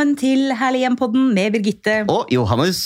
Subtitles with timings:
[0.00, 1.94] Velkommen til Herlig hjem-podden med Birgitte.
[2.08, 2.78] Og Johannes.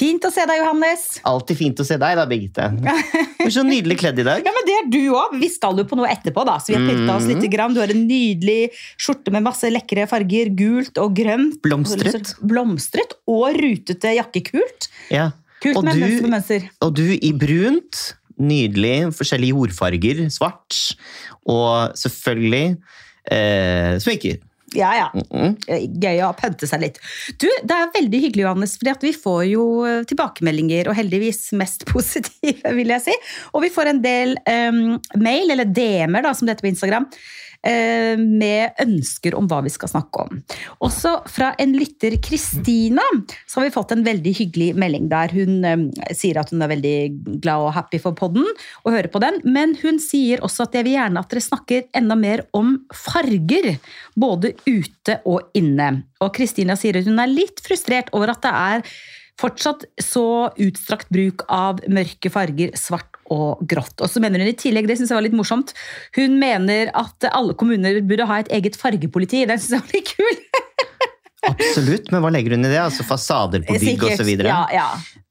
[0.00, 1.02] Fint å se deg, Johannes.
[1.28, 2.64] Alltid fint å se deg, da, Birgitte.
[3.42, 4.40] Du er så nydelig kledd i dag.
[4.40, 5.34] Ja, men Det er du òg.
[5.42, 7.44] Vi skal jo på noe etterpå, da, så vi har pynta oss litt.
[7.52, 7.74] Grann.
[7.76, 10.48] Du har en nydelig skjorte med masse lekre farger.
[10.56, 11.58] Gult og grønt.
[11.66, 12.32] Blomstret.
[12.40, 14.88] Blomstret og rutete jakkekult.
[15.12, 15.26] Ja.
[15.60, 16.64] Kult Og med du- mønster på mønster.
[16.88, 18.00] Og du i brunt.
[18.40, 18.94] Nydelig.
[19.18, 20.24] Forskjellige jordfarger.
[20.32, 20.80] Svart.
[21.44, 22.64] Og selvfølgelig
[23.28, 24.40] eh, sminker.
[24.76, 25.08] Ja, ja.
[25.32, 25.56] Mm.
[26.02, 26.98] Gøy å pønte seg litt.
[27.40, 31.86] Du, Det er veldig hyggelig, Johannes, fordi vi får jo eh, tilbakemeldinger, og heldigvis mest
[31.92, 33.16] positive, vil jeg si.
[33.52, 34.82] Og vi får en del um,
[35.20, 37.08] mail, eller DM-er, da, som det heter på Instagram,
[37.62, 40.40] med ønsker om hva vi skal snakke om.
[40.82, 43.04] Også fra en lytter, Kristina,
[43.46, 45.30] så har vi fått en veldig hyggelig melding der.
[45.30, 46.96] Hun sier at hun er veldig
[47.44, 48.48] glad og happy for podden
[48.82, 51.88] og hører på den, men hun sier også at jeg vil gjerne at dere snakker
[52.02, 53.76] enda mer om farger,
[54.18, 55.92] både ute og inne.
[56.22, 58.86] Og Kristina sier at hun er litt frustrert over at det er
[59.40, 64.00] fortsatt så utstrakt bruk av mørke farger, svart og grått.
[64.02, 65.72] Og så mener hun i tillegg, det synes jeg var litt morsomt,
[66.16, 69.44] hun mener at alle kommuner burde ha et eget fargepoliti.
[69.46, 70.42] Den synes jeg var litt kul.
[71.52, 72.78] Absolutt, men hva legger hun i det?
[72.78, 74.28] Altså Fasader på bygg osv.?
[74.46, 74.84] Ja, ja.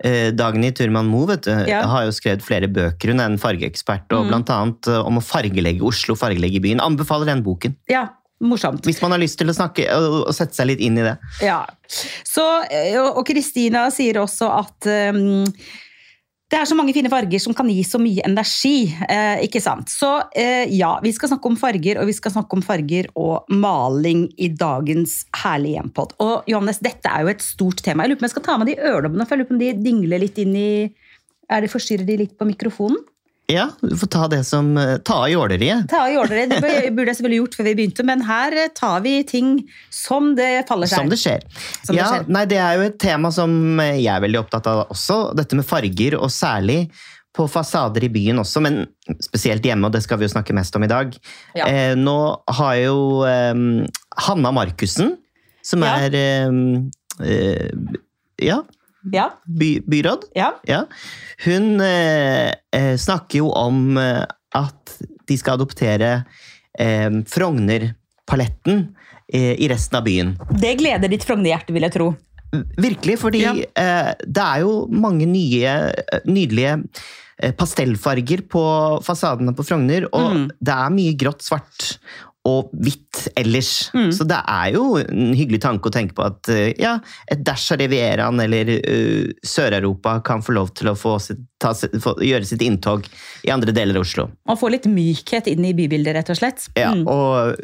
[0.04, 1.38] Eh, Dagny Turman Moe
[1.70, 1.86] Ja.
[1.88, 3.14] har jo skrevet flere bøker.
[3.14, 4.18] Hun er en fargeekspert, Mm.
[4.18, 6.82] og blant annet eh, om å fargelegge Oslo, fargelegge byen.
[6.84, 7.78] Anbefaler den boken.
[7.88, 8.10] ja,
[8.42, 8.82] morsomt.
[8.84, 11.18] Hvis man har lyst til å snakke og sette seg litt inn i det.
[11.46, 11.66] Ja.
[11.88, 15.46] Så, eh, og og Kristina sier også at um,
[16.52, 18.90] det er så mange fine farger som kan gi så mye energi.
[19.08, 19.88] Eh, ikke sant?
[19.92, 23.48] Så eh, ja, vi skal snakke om farger, og vi skal snakke om farger og
[23.56, 26.18] maling i dagens herlige hjem-pod.
[26.20, 28.04] Og Johannes, dette er jo et stort tema.
[28.04, 29.64] Jeg lurer på om jeg skal ta med de øredobbene, for jeg lurer på om
[29.64, 30.74] de dingler litt inn i
[31.52, 33.00] Er det Forstyrrer de litt på mikrofonen?
[33.50, 35.88] Ja, du får ta det som eh, Ta av jåleriet.
[35.92, 36.50] Ta av jåleriet.
[36.54, 39.50] Det burde jeg selvfølgelig gjort før vi begynte, men her eh, tar vi ting
[39.92, 41.02] som det faller seg.
[41.02, 41.44] Som det skjer.
[41.82, 42.30] Som det ja, skjer.
[42.32, 45.20] Nei, det er jo et tema som jeg er veldig opptatt av også.
[45.36, 46.86] Dette med farger, og særlig
[47.36, 48.82] på fasader i byen også, men
[49.24, 51.14] spesielt hjemme, og det skal vi jo snakke mest om i dag.
[51.56, 51.68] Ja.
[51.68, 52.16] Eh, nå
[52.60, 52.98] har jo
[53.28, 53.62] eh,
[54.28, 55.14] Hanna Markussen,
[55.64, 55.94] som Ja.
[56.08, 56.52] er eh,
[57.24, 57.98] eh,
[58.42, 58.62] ja,
[59.14, 60.52] Ja, by, byråd, ja.
[60.70, 60.84] ja.
[61.46, 64.98] hun eh, eh, snakker jo om eh, at
[65.28, 66.12] de skal adoptere
[66.78, 68.84] eh, Frogner-paletten
[69.34, 70.36] eh, i resten av byen.
[70.62, 72.12] Det gleder ditt Frogner-hjerte, vil jeg tro.
[72.78, 73.54] Virkelig, fordi Ja.
[73.80, 75.76] eh, det er jo mange nye,
[76.28, 76.78] nydelige
[77.58, 78.62] pastellfarger på
[79.02, 80.44] fasadene på Frogner, og Mm.
[80.62, 81.98] det er mye grått, svart
[82.48, 83.92] og hvitt ellers.
[83.94, 84.10] Mm.
[84.16, 86.96] Så det er jo en hyggelig tanke å tenke på at eh, ja,
[87.30, 91.18] et dash av Rivieraen eller uh, Sør-Europa kan få lov til å få
[91.62, 93.06] ta, få, gjøre sitt inntog
[93.46, 94.32] i andre deler av Oslo.
[94.50, 96.66] Og få litt mykhet inn i bybildet, rett og slett.
[96.78, 97.06] Ja, Mm.
[97.08, 97.62] og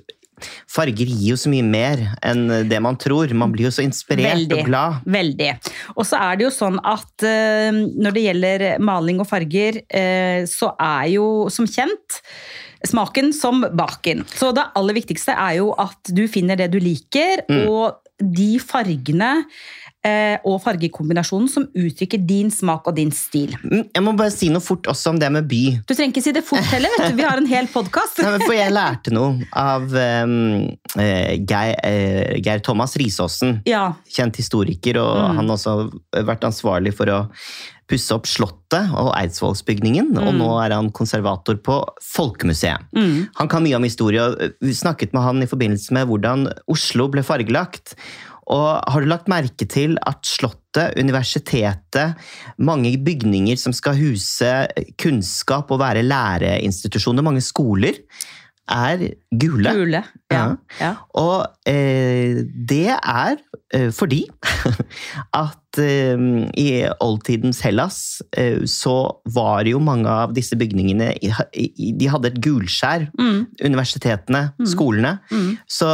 [0.69, 3.31] farger gir jo så mye mer enn det man tror.
[3.33, 4.59] Man blir jo så inspirert Veldig.
[4.59, 4.99] og glad.
[5.09, 5.49] Veldig.
[5.97, 10.45] Og så er det jo sånn at uh, når det gjelder maling og farger, uh,
[10.45, 12.21] så er jo som kjent
[12.85, 14.25] smaken som baken.
[14.29, 17.67] Så det aller viktigste er jo at du finner det du liker, Mm.
[17.69, 19.45] og de fargene
[20.47, 23.55] og fargekombinasjonen som uttrykker din smak og din stil.
[23.63, 25.81] Mm, Jeg må bare si noe fort også om det med by.
[25.87, 27.17] Du trenger ikke si det fort heller, vet du.
[27.17, 28.21] Vi har en hel podkast.
[28.47, 33.93] For jeg lærte noe av um, eh, Geir, uh, Geir Thomas Risaasen, Ja.
[34.07, 35.35] kjent historiker, og Mm.
[35.35, 35.91] han har også
[36.23, 37.19] vært ansvarlig for å
[37.87, 40.37] pusse opp Slottet og Eidsvollsbygningen, og Mm.
[40.39, 42.79] nå er han konservator på Folkemuseet.
[42.95, 43.27] Mm.
[43.37, 47.07] Han kan mye om historie, og vi snakket med han i forbindelse med hvordan Oslo
[47.07, 47.95] ble fargelagt.
[48.53, 52.15] Og har du lagt merke til at Slottet, universitetet,
[52.59, 54.51] mange bygninger som skal huse
[55.01, 57.99] kunnskap og være læreinstitusjoner, mange skoler,
[58.67, 58.99] er
[59.39, 59.71] gule.
[59.71, 60.01] Gule.
[60.31, 60.41] Ja.
[60.81, 60.89] ja.
[61.15, 63.37] Og eh, det er
[63.73, 64.25] eh, fordi
[65.45, 66.25] at eh,
[66.59, 66.67] i
[66.99, 68.97] oldtidens Hellas eh, så
[69.33, 73.45] var jo mange av disse bygningene De hadde et gulskjær, Mm.
[73.63, 75.17] universitetene, skolene.
[75.31, 75.55] Mm.
[75.67, 75.89] Så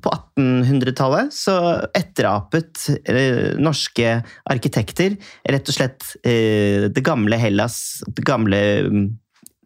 [0.00, 1.54] på 1800-tallet så
[1.92, 4.14] etterapet eh, norske
[4.48, 5.18] arkitekter
[5.52, 9.04] rett og slett eh, det gamle Hellas, det gamle mm,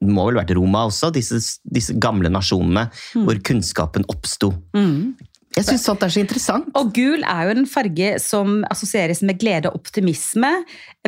[0.02, 4.50] det må vel vært Roma også, disse, disse gamle nasjonene hvor kunnskapen oppsto.
[4.76, 5.14] Mm.
[5.56, 6.66] Jeg syns sånt er så interessant.
[6.76, 10.50] Og gul er jo en farge som assosieres med glede og optimisme,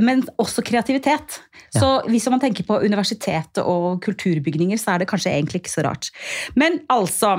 [0.00, 1.37] men også kreativitet.
[1.75, 5.85] Så hvis man tenker på universitetet og kulturbygninger, så er det kanskje egentlig ikke så
[5.85, 6.09] rart.
[6.56, 7.35] Men altså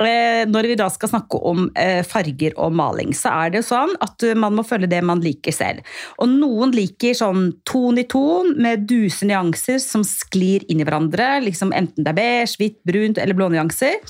[0.00, 3.92] når vi da skal snakke om eh, farger og maling, så er det jo sånn
[4.00, 5.84] at eh, man må følge det man liker selv.
[6.22, 11.40] Og noen liker sånn ton i ton med duse nyanser som sklir inn i hverandre,
[11.44, 14.00] liksom enten det er beige, hvitt, brunt eller blå nyanser.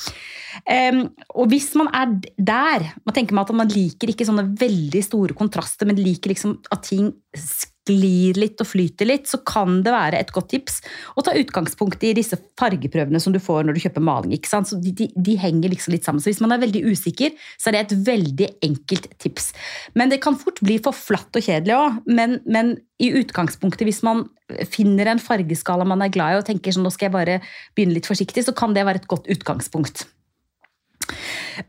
[1.39, 5.37] Og hvis man er der Man tenker meg at man liker ikke sånne veldig store
[5.39, 10.19] kontraster, men liker liksom at ting sklir litt og flyter litt, så kan det være
[10.21, 10.81] et godt tips
[11.17, 14.35] å ta utgangspunkt i disse fargeprøvene som du får når du kjøper maling.
[14.37, 14.69] ikke sant?
[14.69, 16.21] Så de, de, de henger liksom litt sammen.
[16.23, 19.51] Så hvis man er veldig usikker, så er det et veldig enkelt tips.
[19.95, 21.99] Men det kan fort bli for flatt og kjedelig òg.
[22.11, 24.27] Men, men i utgangspunktet, hvis man
[24.71, 27.41] finner en fargeskala man er glad i og tenker sånn, nå skal jeg bare
[27.75, 30.05] begynne litt forsiktig, så kan det være et godt utgangspunkt.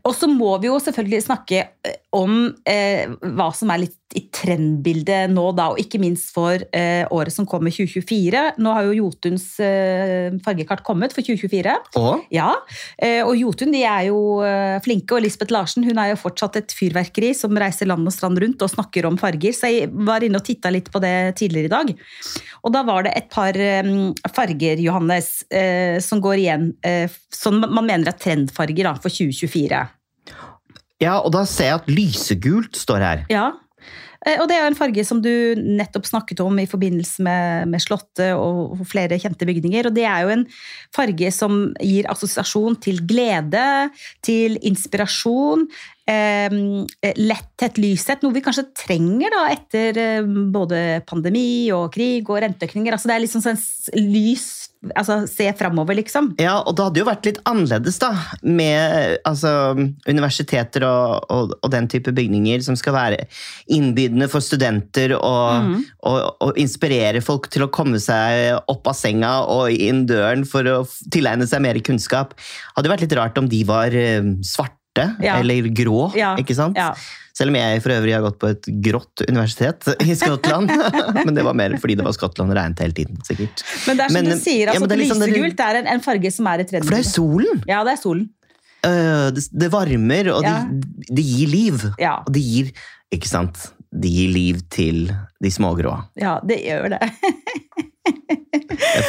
[0.06, 1.64] Og så må vi jo selvfølgelig snakke
[2.12, 7.04] om eh, hva som er litt i trendbildet nå, da, og ikke minst for eh,
[7.14, 8.42] året som kommer, 2024.
[8.60, 11.76] Nå har jo Jotuns eh, fargekart kommet for 2024.
[12.00, 12.26] Og?
[12.34, 12.50] Ja,
[13.00, 16.60] eh, og Jotun de er jo eh, flinke, og Lisbeth Larsen hun er jo fortsatt
[16.60, 19.56] et fyrverkeri som reiser land og strand rundt og snakker om farger.
[19.56, 21.94] Så jeg var inne og titta litt på det tidligere i dag.
[22.62, 23.56] Og da var det et par
[24.36, 25.32] farger, Johannes,
[26.04, 26.68] som går igjen,
[27.32, 29.82] som man mener er trendfarger da, for 2024.
[31.02, 33.22] Ja, og da ser jeg at lysegult står her.
[33.32, 33.48] Ja,
[34.26, 37.72] eh, og det er jo en farge som du nettopp snakket om i forbindelse med,
[37.72, 39.90] med Slottet og flere kjente bygninger.
[39.90, 40.46] Og det er jo en
[40.94, 43.66] farge som gir assosiasjon til glede,
[44.24, 45.66] til inspirasjon.
[46.12, 46.54] Eh,
[47.18, 52.94] letthet, lyshet, noe vi kanskje trenger da etter eh, både pandemi og krig og renteøkninger.
[52.94, 53.62] Altså det er liksom sånn
[53.98, 54.61] lys
[54.94, 56.32] altså, se framover, liksom.
[56.42, 58.10] Ja, og det hadde jo vært litt annerledes, da.
[58.42, 59.52] Med altså,
[60.08, 63.22] universiteter og, og, og, den type bygninger som skal være
[63.72, 65.78] innbydende for studenter og, mm.
[66.10, 70.82] og, inspirere folk til å komme seg opp av senga og inn døren for å
[71.12, 72.36] tilegne seg mer kunnskap.
[72.76, 75.38] Hadde jo vært litt rart om de var eh, svarte ja.
[75.38, 76.34] eller grå, ja.
[76.40, 76.78] ikke sant?
[76.78, 76.92] Ja.
[77.32, 80.72] Selv om jeg for øvrig har gått på et grått universitet i Skottland.
[81.26, 83.20] men det var mer fordi det var Skottland og regnet hele tiden.
[83.24, 83.64] sikkert.
[83.86, 86.32] Men det er som men, du sier, altså, ja, liksom, lysegult er en, en, farge
[86.34, 87.62] som er i tredje For det er solen!
[87.70, 88.26] Ja, det er solen.
[88.82, 90.56] Uh, det, det, varmer, og ja.
[90.66, 91.86] det, det, gir liv.
[92.02, 92.18] Ja.
[92.26, 92.72] Og det gir
[93.14, 93.68] Ikke sant?
[93.92, 95.06] Det gir liv til
[95.44, 95.94] de smågrå.
[96.20, 97.00] Ja, det gjør det.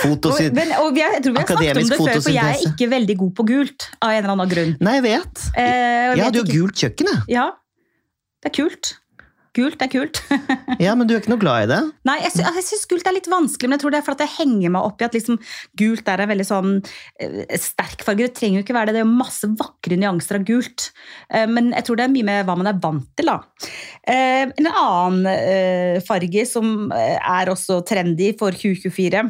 [0.03, 0.51] Fotosyn...
[0.51, 2.65] Og, men, og jeg, jeg tror vi har snakket om det før, for jeg er
[2.69, 3.87] ikke veldig god på gult.
[3.99, 4.73] av en eller annen grunn.
[4.83, 5.43] Nei, jeg vet.
[5.55, 5.67] Eh,
[6.13, 7.23] jeg hadde jo gult kjøkken, jeg.
[7.37, 7.47] Ja,
[8.43, 8.97] det er kult.
[9.53, 10.17] Gult er kult.
[10.81, 11.79] ja, Men du er ikke noe glad i det?
[12.09, 13.69] Nei, jeg, sy syns gult er litt vanskelig.
[13.69, 15.37] Men jeg tror det er for at jeg henger meg opp i at liksom,
[15.77, 16.71] gult er en veldig sånn
[17.21, 18.25] eh, sterk farge.
[18.25, 18.95] Det trenger jo ikke være det.
[18.97, 20.87] Det er jo masse vakre nyanser av gult.
[21.29, 23.29] Eh, men jeg tror det er mye med hva man er vant til.
[23.29, 23.69] da.
[24.09, 29.21] Eh, en annen farge som er også trendy for 2024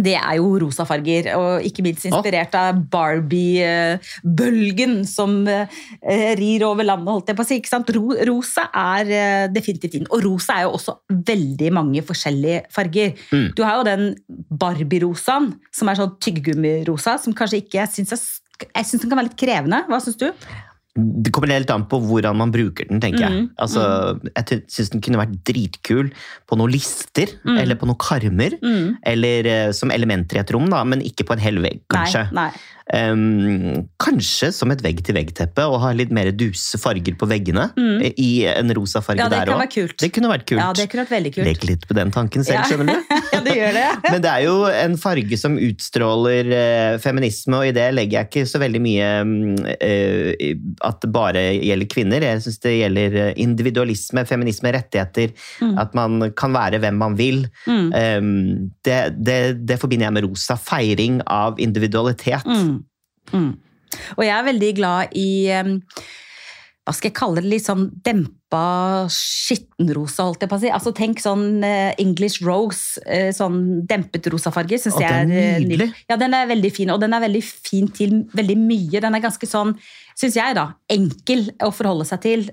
[0.00, 5.66] det er jo rosa farger, og ikke minst inspirert av Barbie-bølgen som eh,
[6.38, 7.56] rir over landet, holdt jeg på å si.
[7.60, 7.90] ikke sant?
[8.28, 10.08] Rosa er eh, definitivt inn.
[10.08, 10.92] Og rosa er jo også
[11.32, 13.08] veldig mange forskjellige farger.
[13.34, 13.48] Mm.
[13.58, 14.04] Du har jo den
[14.48, 18.22] Barbie-rosaen, som er sånn tyggegummirosa, som kanskje ikke jeg syns,
[18.62, 19.78] jeg syns den kan være litt krevende.
[19.90, 20.28] Hva syns du?
[20.92, 23.32] Det kommer helt an på hvordan man bruker den, tenker jeg.
[23.32, 23.84] Mm, altså,
[24.18, 24.26] mm.
[24.36, 26.10] Jeg syns den kunne vært dritkul
[26.48, 27.56] på noen lister, mm.
[27.62, 28.58] eller på noen karmer.
[28.60, 28.98] Mm.
[29.14, 32.26] Eller uh, som elementer i et rom, da, men ikke på en hel vegg, kanskje.
[32.36, 32.81] Nei, nei.
[32.90, 37.68] Um, kanskje som et vegg-til-vegg-teppe og ha litt mer duse farger på veggene.
[37.78, 38.02] Mm.
[38.10, 39.76] I en rosa farge ja, det der òg.
[40.02, 40.60] Det kunne vært kult.
[40.60, 41.48] Ja, det kunne vært veldig kult.
[41.48, 42.66] Lek litt på den tanken selv, ja.
[42.68, 43.14] skjønner du.
[43.36, 43.86] ja, det gjør det.
[44.12, 48.30] Men det er jo en farge som utstråler uh, feminisme, og i det legger jeg
[48.30, 50.48] ikke så veldig mye uh,
[50.88, 52.26] at det bare gjelder kvinner.
[52.26, 55.32] Jeg syns det gjelder eh, individualisme, feminisme, rettigheter.
[55.62, 55.74] Mm.
[55.82, 57.44] At man kan være hvem man vil.
[57.66, 57.88] Mm.
[57.92, 60.58] Um, det, det, det, forbinder jeg med rosa.
[60.60, 62.46] Feiring av individualitet.
[62.46, 62.81] Mm.
[63.32, 63.52] Mm.
[64.16, 65.28] Og jeg er veldig glad i
[66.82, 70.70] hva skal jeg kalle det, litt sånn dempa skittenrosa, holdt jeg på å si.
[70.74, 74.80] Altså Tenk sånn uh, English rose, uh, sånn dempet rosafarge.
[74.82, 75.92] Syns jeg er uh, nydelig.
[76.10, 78.98] Ja, den er veldig fin, og den er veldig fin til veldig mye.
[78.98, 79.76] Den er ganske sånn,
[80.18, 82.44] syns jeg, da, enkel å forholde seg til,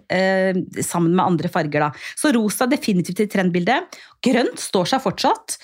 [0.85, 2.07] sammen med andre farger, da.
[2.17, 3.97] Så rosa definitivt i trendbildet.
[4.23, 5.57] Grønt står seg fortsatt.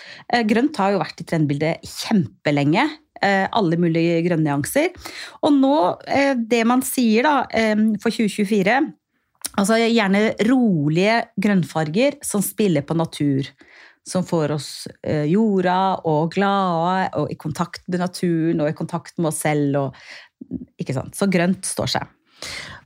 [0.49, 2.89] grønt har jo vært i trendbildet kjempelenge.
[3.23, 4.91] Eh, alle mulige grønne nyanser.
[5.45, 5.75] Og nå,
[6.07, 8.93] eh, det man sier da, eh, for 2024
[9.55, 13.47] Altså gjerne rolige grønnfarger som spiller på natur.
[14.05, 19.29] Som får oss jorda og glade og i kontakt med naturen og i kontakt med
[19.29, 19.77] oss selv.
[19.79, 19.95] Og,
[20.77, 21.15] ikke sant?
[21.15, 22.03] Så grønt står seg.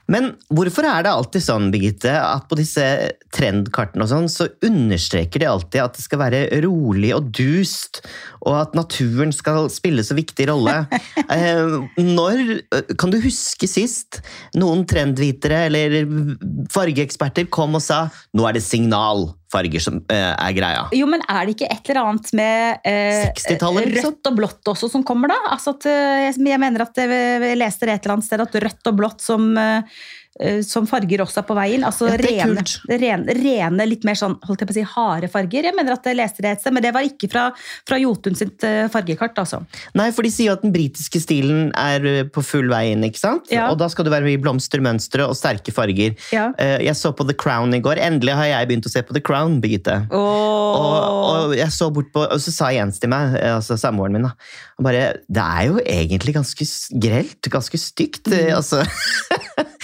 [0.10, 2.84] Men hvorfor er det alltid sånn, Birgitte, at på disse
[3.36, 8.02] trendkartene og sånn, så understreker de alltid at det skal være rolig og dust,
[8.42, 10.82] og at naturen skal spille så viktig rolle?
[11.30, 12.40] Eh, når
[12.98, 14.18] Kan du huske sist
[14.58, 16.08] noen trendvitere eller
[16.74, 18.00] fargeeksperter kom og sa
[18.34, 18.64] 'nå er det
[19.50, 20.88] signalfarger som eh, er greia'?
[20.94, 24.14] Jo, men er det ikke et eller annet med eh, 60-tallet, liksom?
[24.14, 25.38] rødt og blått også som kommer, da?
[25.52, 28.88] Altså at, eh, jeg mener at jeg leste det et eller annet sted at rødt
[28.88, 29.84] og blått som eh, eh,
[30.64, 31.84] som farger også er på veien.
[31.84, 35.68] Altså Ja, rene, rene, rene, litt mer sånn, holdt jeg på å si, harde farger.
[35.68, 37.48] Jeg mener at jeg leste det et sted, men det var ikke fra,
[37.88, 39.60] fra Jotun sitt eh, fargekart, altså.
[40.00, 43.04] Nei, for de sier jo at den britiske stilen er eh, på full vei inn,
[43.08, 43.52] ikke sant?
[43.52, 43.68] Ja.
[43.74, 46.16] Og da skal det være mye blomster, mønstre og sterke farger.
[46.36, 46.50] Ja.
[46.58, 48.00] Eh, Jeg så på The Crown i går.
[48.00, 50.00] Endelig har jeg begynt å se på The Crown, Birgitte.
[50.16, 54.16] Og, og jeg så bort på, og så sa Jens til meg, eh, altså samboeren
[54.16, 54.34] min, da,
[54.80, 56.70] bare, det er jo egentlig ganske
[57.04, 58.54] grelt, ganske stygt, Mm.
[58.56, 58.84] altså.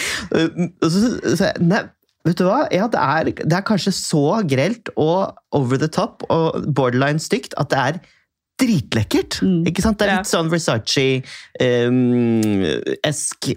[1.61, 1.83] nei,
[2.27, 2.65] vet du hva?
[2.73, 7.57] Ja, det er, det er kanskje så grelt og over the top og borderline stygt
[7.61, 8.03] at det er
[8.55, 9.41] dritlekkert.
[9.43, 9.65] Mm.
[9.67, 9.99] Ikke sant?
[9.99, 11.19] Det er litt sånn Versace-esk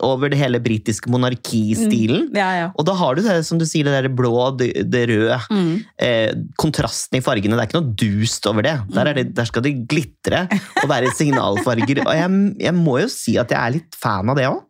[0.05, 2.29] over det hele britiske monarkistilen.
[2.37, 2.69] Ja, ja.
[2.75, 5.39] Og da har du det, som du sier, det der blå, det, det røde.
[5.55, 5.75] Mm.
[6.03, 7.55] Eh, kontrasten i fargene.
[7.55, 8.77] Det er ikke noe dust over det.
[8.95, 10.41] Der, er det, der skal det glitre
[10.83, 11.99] og være signalfarger.
[12.07, 12.29] Og jeg,
[12.67, 14.61] jeg må jo si at jeg er litt fan av det òg.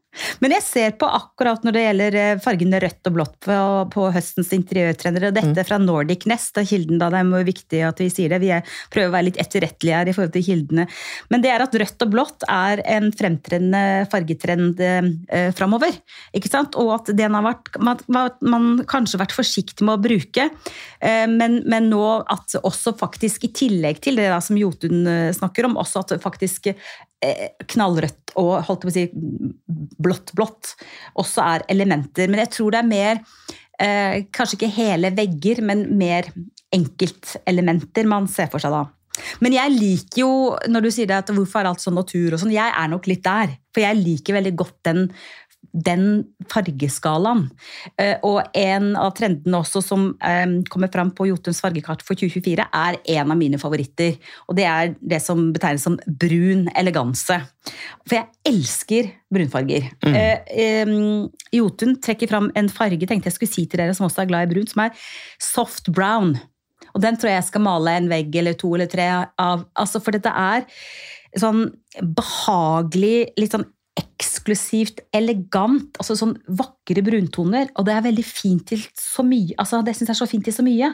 [0.43, 3.59] Men jeg ser på akkurat når det gjelder eh, fargene rødt og blått på,
[3.95, 5.53] på høstens interiørtrendere, og Mm.
[5.55, 8.51] dette fra Nordic Nest, og kilden da, det er viktig at vi sier det, vi
[8.55, 10.87] er, prøver å være litt etterrettelige her i forhold til kildene,
[11.31, 13.83] men det er at rødt og blått er en fremtredende
[14.13, 15.95] fargetrend eh, framover,
[16.37, 16.79] ikke sant?
[16.81, 18.03] Og at den har vært, man,
[18.41, 20.49] man kanskje vært forsiktig med å bruke,
[21.01, 25.31] eh, men, men nå at også faktisk i tillegg til det da, som Jotun eh,
[25.37, 29.07] snakker om, også at faktisk eh, knallrødt og holdt på å si
[29.99, 30.75] blått-blått
[31.19, 32.29] også er elementer.
[32.29, 33.23] Men jeg tror det er mer
[33.81, 36.31] eh, Kanskje ikke hele vegger, men mer
[36.75, 38.85] enkeltelementer man ser for seg da.
[39.43, 40.33] Men jeg liker jo,
[40.71, 43.09] når du sier det at hvorfor er alt sånn natur og sånn, jeg er nok
[43.11, 43.57] litt der.
[43.75, 45.07] For jeg liker veldig godt den,
[45.73, 46.05] den
[46.51, 47.47] fargeskalaen.
[48.01, 52.67] Eh, og en av trendene også som eh, kommer fram på Jotuns fargekart for 2024,
[52.67, 54.19] er en av mine favoritter.
[54.49, 57.41] Og det er det som betegnes som brun eleganse.
[58.07, 59.91] For jeg elsker brunfarger.
[60.09, 60.95] Eh, eh,
[61.55, 64.49] Jotun trekker fram en farge tenkte jeg skulle si til dere som også er glad
[64.49, 65.09] i brun, som er
[65.43, 66.37] soft brown.
[66.95, 69.67] Og den tror jeg jeg skal male en vegg eller to eller tre av.
[69.79, 70.65] Altså, for dette er
[71.39, 71.67] sånn
[72.17, 73.67] behagelig, litt sånn
[73.99, 77.71] eksklusivt, elegant, altså sånn vakre bruntoner.
[77.77, 79.57] Og det er veldig fint til så mye.
[79.59, 80.93] Altså, det syns jeg er så fint til så mye.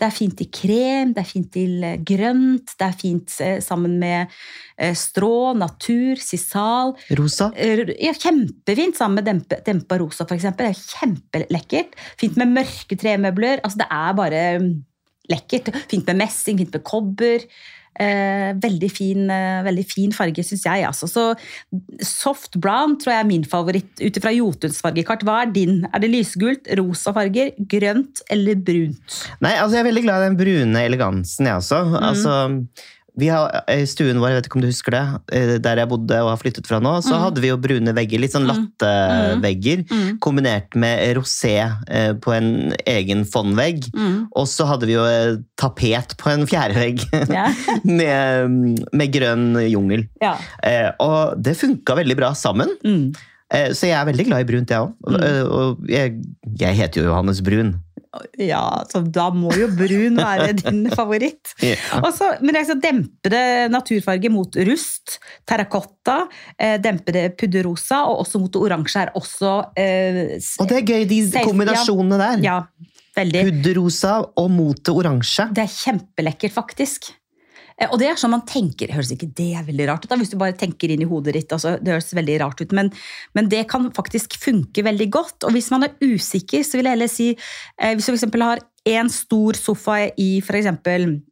[0.00, 3.58] Det er fint til krem, det er fint til eh, grønt, det er fint eh,
[3.62, 4.32] sammen med
[4.74, 6.96] eh, strå, natur, sisal.
[7.18, 7.52] Rosa.
[7.54, 11.94] Ja, kjempefint sammen med dempe, dempa rosa, er kjempelekkert.
[12.18, 13.62] Fint med mørke tremøbler.
[13.62, 14.72] Altså, det er bare mm,
[15.30, 15.70] lekkert.
[15.92, 17.46] Fint med messing, fint med kobber.
[18.00, 20.84] Eh, veldig, fin, eh, veldig fin farge, syns jeg.
[20.88, 21.08] Altså.
[21.10, 21.24] Så
[22.00, 25.26] soft brown tror jeg er min favoritt ut ifra Jotuns fargekart.
[25.28, 25.82] Hva er din?
[25.92, 29.18] Er det lysgult, rosa farger, grønt eller brunt?
[29.44, 31.82] Nei, altså jeg er veldig glad i den brune elegansen, jeg også.
[32.00, 32.38] Altså,
[33.20, 35.02] vi har, I stuen vår, jeg vet ikke om du husker det,
[35.36, 38.22] eh, der jeg bodde og har flyttet fra nå, så hadde vi jo brune vegger,
[38.22, 39.82] litt sånn lattevegger,
[40.24, 41.54] kombinert med rosé
[41.88, 43.90] eh, på en egen fondvegg.
[44.32, 47.48] Og så hadde vi jo eh, tapet på en fjerde vegg Ja.
[47.84, 50.06] med, med grønn jungel.
[50.22, 50.36] ja.
[50.64, 52.70] Eh, og det funka veldig bra sammen.
[52.86, 53.12] Mm.
[53.52, 54.92] Eh, så jeg er veldig glad i brunt, jeg òg.
[55.52, 56.14] Og jeg,
[56.60, 57.74] jeg heter jo Johannes Brun.
[58.36, 61.54] Ja, så da må jo brun være din favoritt.
[61.64, 61.76] Ja.
[62.04, 65.16] Også, men jeg skal dempe det naturfarge mot rust,
[65.48, 66.18] terrakotta,
[66.58, 70.20] eh, dempe det pudderrosa, og også mot oransje er også eh,
[70.60, 72.44] Og det er gøy, de Safe, kombinasjonene der.
[72.44, 72.58] Ja,
[73.16, 73.46] veldig.
[73.48, 75.48] Pudderrosa og mot det oransje.
[75.56, 77.12] Det er kjempelekkert, faktisk.
[77.82, 80.18] Eh, Og det er sånn man tenker, høres ikke det er veldig rart ut da,
[80.20, 82.92] hvis du bare tenker inn i hodet ditt, altså, det høres veldig rart ut, men,
[83.36, 86.96] men det kan faktisk funke veldig godt, og hvis man er usikker, så vil jeg
[86.96, 87.32] heller si,
[87.80, 88.62] eh, hvis du eksempel har
[88.92, 91.22] en stor sofa i for eksempel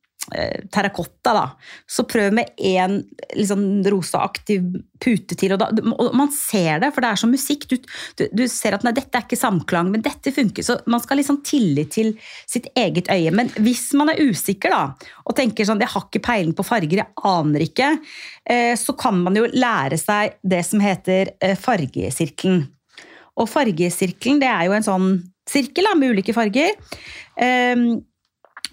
[0.71, 1.45] terrakotta da,
[1.89, 3.01] så prøv med en
[3.35, 4.67] liksom, rosaaktiv
[5.01, 7.77] pute til, og, da, og man ser det, for det er som musikk, du,
[8.19, 11.19] du, du ser at nei, dette er ikke samklang, men dette funker, så man skal
[11.21, 12.13] liksom tillit til
[12.49, 14.83] sitt eget øye, men hvis man er usikker da,
[15.25, 17.95] og tenker sånn, jeg har ikke peiling på farger, jeg aner ikke,
[18.45, 22.69] eh, så kan man jo lære seg det som heter eh, fargesirkelen.
[23.41, 25.11] Og fargesirkelen, det er jo en sånn
[25.49, 26.77] sirkel da, med ulike farger,
[27.41, 27.89] eh,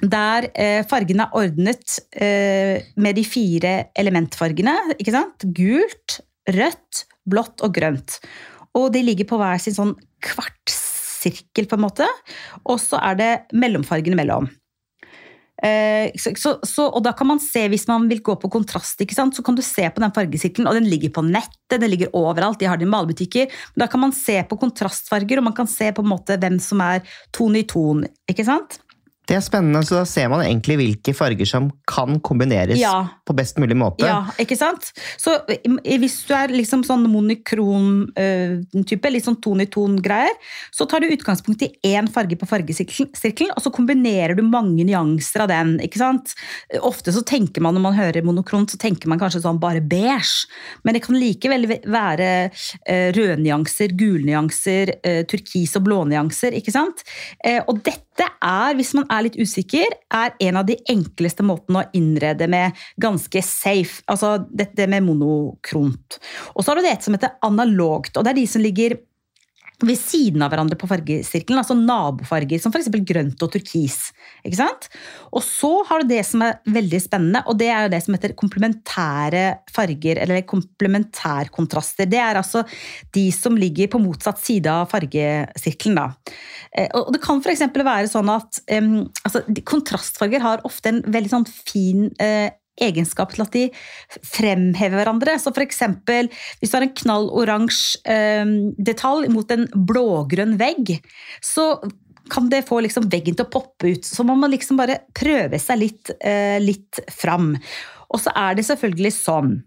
[0.01, 5.48] der eh, fargene er ordnet eh, med de fire elementfargene, ikke sant?
[5.58, 6.20] Gult,
[6.54, 8.20] rødt, blått og grønt.
[8.77, 12.08] Og de ligger på hver sin sånn kvartsirkel, på en måte.
[12.70, 14.50] Og så er det mellomfargene mellom.
[15.58, 19.01] Eh, så, så, så, og da kan man se, Hvis man vil gå på kontrast,
[19.01, 20.68] så kan du se på den fargesirkelen.
[20.70, 22.60] og Den ligger på nettet, den ligger overalt.
[22.60, 23.50] De har det i malebutikker.
[23.75, 26.82] Da kan man se på kontrastfarger, og man kan se på en måte hvem som
[26.82, 27.01] er
[27.34, 28.06] ton i ton.
[28.30, 28.80] ikke sant?
[29.28, 32.94] Det er spennende, så da ser man egentlig hvilke farger som kan kombineres ja.
[33.28, 34.08] på best mulig måte.
[34.08, 34.92] Ja, ikke sant?
[35.20, 40.34] Så hvis du er liksom sånn monokrom-type, uh, litt sånn ton i ton-greier,
[40.72, 45.46] så tar du utgangspunkt i én farge på fargesirkelen, og så kombinerer du mange nyanser
[45.46, 45.76] av den.
[45.84, 46.36] ikke sant?
[46.80, 50.48] Ofte så tenker man når man hører monokron, så tenker man kanskje sånn bare beige,
[50.88, 52.32] men det kan likevel være
[52.88, 57.04] røde rødnyanser, gulnyanser, nyanser, turkis og blånyanser, ikke sant?
[57.68, 61.98] Og dette er, hvis man er litt usikker, er en av de enkleste måtene å
[61.98, 64.04] innrede med ganske safe.
[64.12, 66.20] Altså dette med monokront.
[66.56, 69.00] Og så har du det et som heter analogt, og det er de som ligger
[69.86, 72.90] ved siden av hverandre på fargesirkelen, altså nabofarger, som f.eks.
[73.06, 73.98] grønt og turkis.
[74.42, 74.88] Ikke sant?
[75.30, 78.18] Og så har du det som er veldig spennende, og det er jo det som
[78.18, 79.44] heter komplementære
[79.74, 82.10] farger, eller komplementærkontraster.
[82.10, 82.66] Det er altså
[83.14, 86.02] de som ligger på motsatt side av fargesirkelen.
[86.02, 86.36] Da.
[86.74, 87.68] Eh, og det kan f.eks.
[87.78, 92.50] være sånn at um, altså, kontrastfarger har ofte en veldig sånn fin uh,
[92.82, 93.66] egenskap til at de
[94.26, 95.38] fremhever hverandre.
[95.42, 95.84] Så f.eks.
[96.60, 100.98] hvis du har en knall oransje eh, detalj mot en blågrønn vegg,
[101.44, 101.74] så
[102.28, 104.06] kan det få liksom veggen til å poppe ut.
[104.06, 107.54] Så må man liksom bare prøve seg litt, eh, litt fram.
[108.12, 109.58] Og så er det selvfølgelig sånn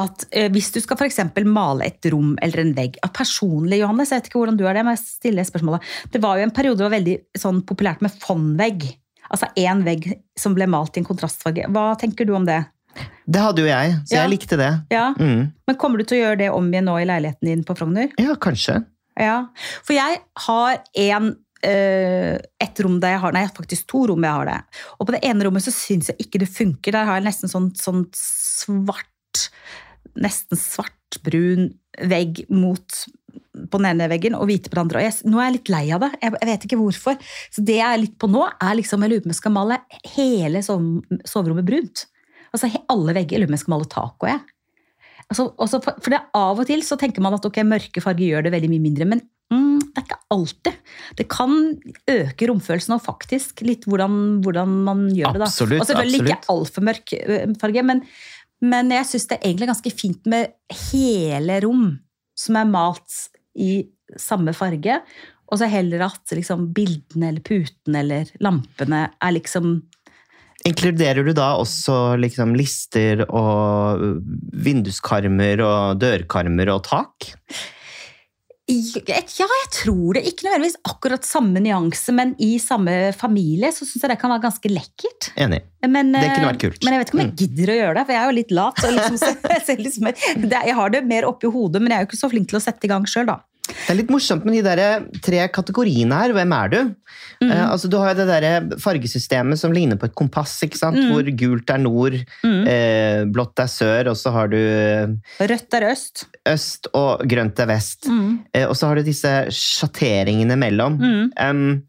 [0.00, 1.20] at eh, hvis du skal f.eks.
[1.44, 4.78] male et rom eller en vegg at Personlig, Johannes, jeg vet ikke hvordan du er
[4.78, 5.92] det, men jeg stiller spørsmålet.
[6.14, 8.88] Det var jo en periode det var veldig sånn populært med fondvegg.
[9.30, 11.68] Altså én vegg som ble malt i en kontrastfarge.
[11.72, 12.62] Hva tenker du om det?
[13.24, 14.24] Det hadde jo jeg, så ja.
[14.24, 14.72] jeg likte det.
[14.92, 15.12] Ja.
[15.16, 15.52] Mm.
[15.68, 18.10] Men kommer du til å gjøre det om igjen nå i leiligheten din på Frogner?
[18.20, 18.82] Ja, kanskje.
[19.20, 19.38] Ja,
[19.84, 24.40] For jeg har en uh, et rom der jeg har Nei, faktisk to rom jeg
[24.40, 24.58] har det.
[24.98, 26.96] Og på det ene rommet så syns jeg ikke det funker.
[26.96, 29.08] Der har jeg nesten sånn, sånn svart
[30.12, 33.02] Nesten svartbrun vegg mot
[33.52, 35.02] på den ene veggen og hvite på den andre.
[35.02, 36.10] Og jeg, nå er jeg litt lei av det.
[36.22, 37.18] Jeg, jeg, vet ikke hvorfor.
[37.52, 39.54] Så det jeg er litt på nå, er liksom jeg lurer på om jeg skal
[39.56, 39.78] male
[40.14, 42.06] hele soverommet brunt.
[42.52, 43.36] Altså alle vegger.
[43.36, 44.42] Jeg lurer på om jeg skal male taket òg, jeg.
[45.32, 48.44] Altså, også for, det av og til så tenker man at ok, mørke farger gjør
[48.44, 50.90] det veldig mye mindre, men mm, det er ikke alltid.
[51.16, 51.54] Det kan
[52.12, 55.44] øke romfølelsen og faktisk litt hvordan, hvordan man gjør det.
[55.44, 55.48] da.
[55.78, 57.14] Og selvfølgelig ikke altfor mørk
[57.62, 58.04] farge, men,
[58.62, 60.54] men jeg syns det er egentlig ganske fint med
[60.90, 61.86] hele rom
[62.38, 63.16] som er malt
[63.58, 63.82] i
[64.20, 65.00] samme farge.
[65.52, 69.74] Og så heller at liksom, bildene eller putene eller lampene er liksom
[70.62, 73.98] Inkluderer du da også liksom, lister og
[74.62, 77.32] vinduskarmer og dørkarmer og tak?
[78.72, 80.24] Ja, jeg tror det.
[80.28, 84.46] Ikke nødvendigvis akkurat samme nyanse, men i samme familie så syns jeg det kan være
[84.46, 85.30] ganske lekkert.
[85.36, 85.62] Enig.
[85.82, 86.82] Men, det kunne vært kult.
[86.84, 87.38] Men jeg vet ikke om jeg mm.
[87.42, 88.84] gidder å gjøre det, for jeg er jo litt lat.
[88.98, 89.16] Liksom,
[89.86, 90.10] liksom,
[90.56, 92.64] jeg har det mer oppi hodet, men jeg er jo ikke så flink til å
[92.64, 93.40] sette i gang sjøl, da.
[93.72, 96.34] Det er litt morsomt med de der tre kategoriene her.
[96.36, 96.78] Hvem er du?
[97.42, 97.50] Mm.
[97.50, 100.60] Eh, altså, du har det der fargesystemet som ligner på et kompass?
[100.62, 101.10] Mm.
[101.10, 102.62] hvor gult er nord, mm.
[102.70, 104.58] eh, blått er sør, og så har du
[105.42, 106.26] Rødt er øst.
[106.48, 108.08] Øst, og grønt er vest.
[108.54, 110.98] Eh, og så har du disse sjatteringene mellom.
[111.38, 111.80] Um,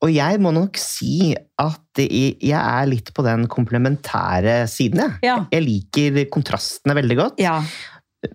[0.00, 5.02] og jeg må nok si at jeg er litt på den komplementære siden.
[5.02, 5.36] Jeg, ja.
[5.52, 7.42] jeg liker kontrastene veldig godt.
[7.42, 7.58] Ja.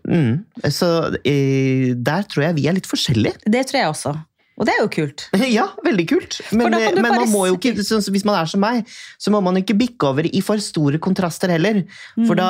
[0.07, 0.45] Mm.
[0.73, 0.87] Så
[1.21, 3.43] der tror jeg vi er litt forskjellige.
[3.45, 4.15] Det tror jeg også.
[4.55, 5.25] Og det er jo kult.
[5.57, 6.39] Ja, veldig kult.
[6.55, 8.85] Men, men man må jo ikke, hvis man er som meg,
[9.19, 11.83] så må man ikke bikke over i for store kontraster heller.
[12.15, 12.39] For mm.
[12.39, 12.49] da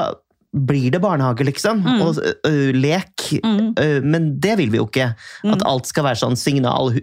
[0.56, 1.82] blir det barnehage, liksom.
[1.84, 2.04] Mm.
[2.06, 3.26] Og ø, lek.
[3.44, 3.74] Mm.
[4.06, 5.10] Men det vil vi jo ikke.
[5.44, 5.66] At mm.
[5.68, 6.94] alt skal være sånn signal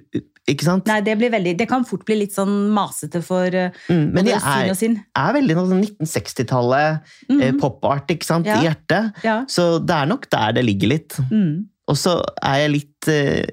[0.51, 0.89] ikke sant?
[0.91, 4.73] Nei, det, veldig, det, kan fort bli litt sånn masete for mm, Men det er,
[4.75, 7.43] er veldig noe sånn 1960-tallet, mm.
[7.47, 8.59] eh, pop-art, ikke sant, ja.
[8.59, 9.23] i hjertet.
[9.27, 9.43] Ja.
[9.51, 11.19] Så det er nok der det ligger litt.
[11.31, 11.69] Mm.
[11.91, 13.53] Og så er jeg litt eh,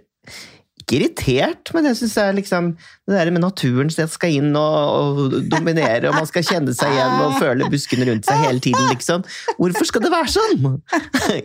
[0.82, 2.72] ikke irritert, men jeg syns liksom,
[3.10, 4.78] det der med naturen skal inn og,
[5.20, 8.86] og, dominere, og man skal kjenne seg igjen og føle buskene rundt seg hele tiden,
[8.94, 9.26] liksom.
[9.58, 10.68] Hvorfor skal det være sånn?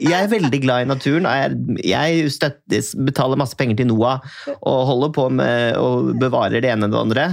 [0.05, 4.81] Jeg er veldig glad i naturen, og jeg, støtter, betaler masse penger til NOAH og
[4.91, 5.89] holder på med å
[6.21, 7.27] bevare det ene og det andre,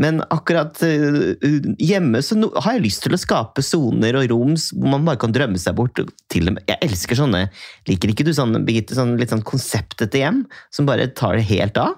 [0.00, 1.34] men akkurat uh,
[1.80, 5.34] hjemme så har jeg lyst til å skape soner og rom hvor man bare kan
[5.34, 6.00] drømme seg bort.
[6.32, 7.46] Jeg elsker sånne
[7.88, 10.42] Liker ikke du sånn, Birgitte, sånn, litt sånn konseptete hjem
[10.74, 11.96] som bare tar det helt av?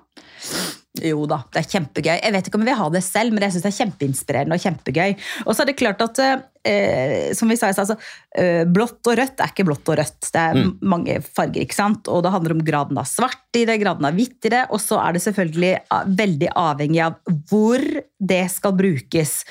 [0.99, 2.17] Jo da, det er kjempegøy.
[2.19, 4.57] Jeg vet ikke om jeg vil ha det selv, men jeg syns det er kjempeinspirerende
[4.57, 5.13] og kjempegøy.
[5.47, 6.19] Og så er det klart at
[6.67, 7.95] eh, som vi sa, altså,
[8.35, 10.19] eh, blått og rødt er ikke blått og rødt.
[10.35, 10.73] Det er Mm.
[10.83, 12.09] mange farger, ikke sant?
[12.11, 14.81] og det handler om graden av svart i det, graden av hvitt i det, og
[14.83, 17.15] så er det selvfølgelig ah, veldig avhengig av
[17.49, 17.79] hvor
[18.19, 19.45] det skal brukes.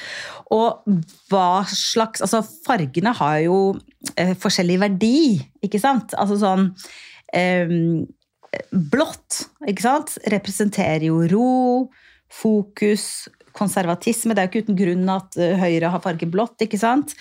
[0.51, 0.83] Og
[1.31, 3.79] hva slags Altså, fargene har jo
[4.17, 6.11] eh, forskjellig verdi, ikke sant?
[6.19, 6.73] Altså sånn
[7.33, 8.03] eh,
[8.71, 11.49] Blått, ikke sant, representerer jo ro,
[12.29, 13.27] fokus,
[13.59, 14.35] konservatisme.
[14.35, 17.13] Det er jo ikke uten grunn at eh, Høyre har farge blått, ikke sant?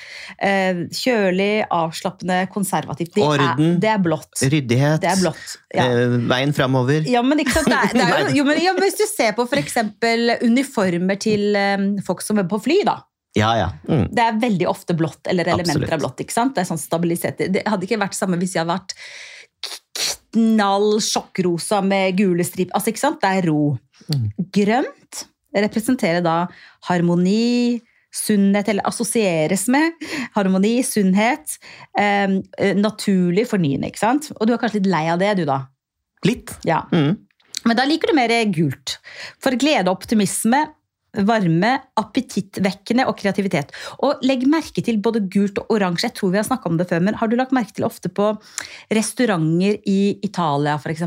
[0.45, 3.15] Eh, Kjølig, avslappende, konservativt.
[3.17, 4.31] Det er, det er blått.
[4.45, 5.01] Ryddighet.
[5.05, 5.57] Det er blått.
[5.75, 5.89] Ja.
[5.89, 7.09] eh, veien framover.
[7.09, 7.73] Ja, men ikke sant?
[7.73, 9.79] Det er, det er jo, jo, men, ja, Hvis du ser på f.eks.
[10.45, 11.61] uniformer til
[12.07, 13.01] folk som er på fly, da.
[13.37, 13.73] Ja, ja.
[13.89, 14.07] Mm.
[14.15, 15.97] Det er veldig ofte blått, eller elementer Absolutt.
[15.97, 16.23] av blått.
[16.25, 16.55] ikke sant?
[16.57, 17.43] Det er sånn stabilitet.
[17.55, 18.97] Det hadde ikke vært samme hvis jeg hadde vært
[20.37, 22.75] knall sjokkrosa med gule striper.
[22.77, 23.21] Altså, ikke sant?
[23.23, 23.77] Det er ro.
[24.09, 24.27] Mm.
[24.55, 25.25] Grønt
[25.57, 26.43] representerer da
[26.89, 27.81] harmoni,
[28.15, 29.97] sunnhet, eller assosieres med
[30.37, 31.57] harmoni, sunnhet.
[31.99, 32.39] Eh,
[32.79, 34.31] naturlig fornyende, ikke sant?
[34.39, 35.63] Og du er kanskje litt lei av det, du, da?
[36.27, 36.55] Litt.
[36.69, 36.85] Ja.
[36.93, 37.17] Mm.
[37.69, 38.99] Men da liker du mer gult.
[39.43, 40.65] For glede og optimisme,
[41.17, 43.73] varme, appetittvekkende og kreativitet.
[44.05, 46.11] Og legg merke til både gult og oransje.
[46.11, 48.11] Jeg tror vi har snakket om det før, men har du lagt merke til ofte
[48.13, 48.31] på
[48.95, 51.07] restauranter i Italia f.eks.,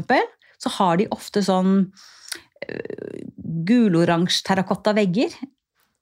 [0.61, 3.21] så har de ofte sånn øh,
[3.65, 5.33] guloransje terrakotta vegger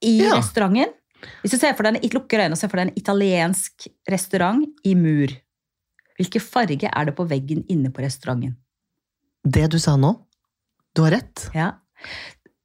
[0.04, 0.34] i Ja.
[0.36, 0.92] restauranten.
[1.42, 4.94] Hvis du ser for deg lukker øynene og ser for deg en italiensk restaurant i
[4.96, 5.32] mur.
[6.20, 8.56] Hvilken farge er det på veggen inne på restauranten?
[9.44, 10.12] Det du sa nå,
[10.96, 11.46] du har rett.
[11.56, 11.70] Ja.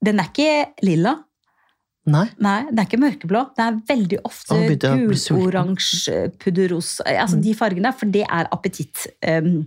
[0.06, 1.16] Den er ikke lilla.
[2.06, 2.28] Nei.
[2.38, 3.40] Nei, den er ikke mørkeblå.
[3.58, 4.58] Den er veldig ofte
[5.34, 7.46] guloransje, pudderrosa Altså Mm.
[7.48, 9.08] de fargene, for det er appetitt.
[9.26, 9.64] Um,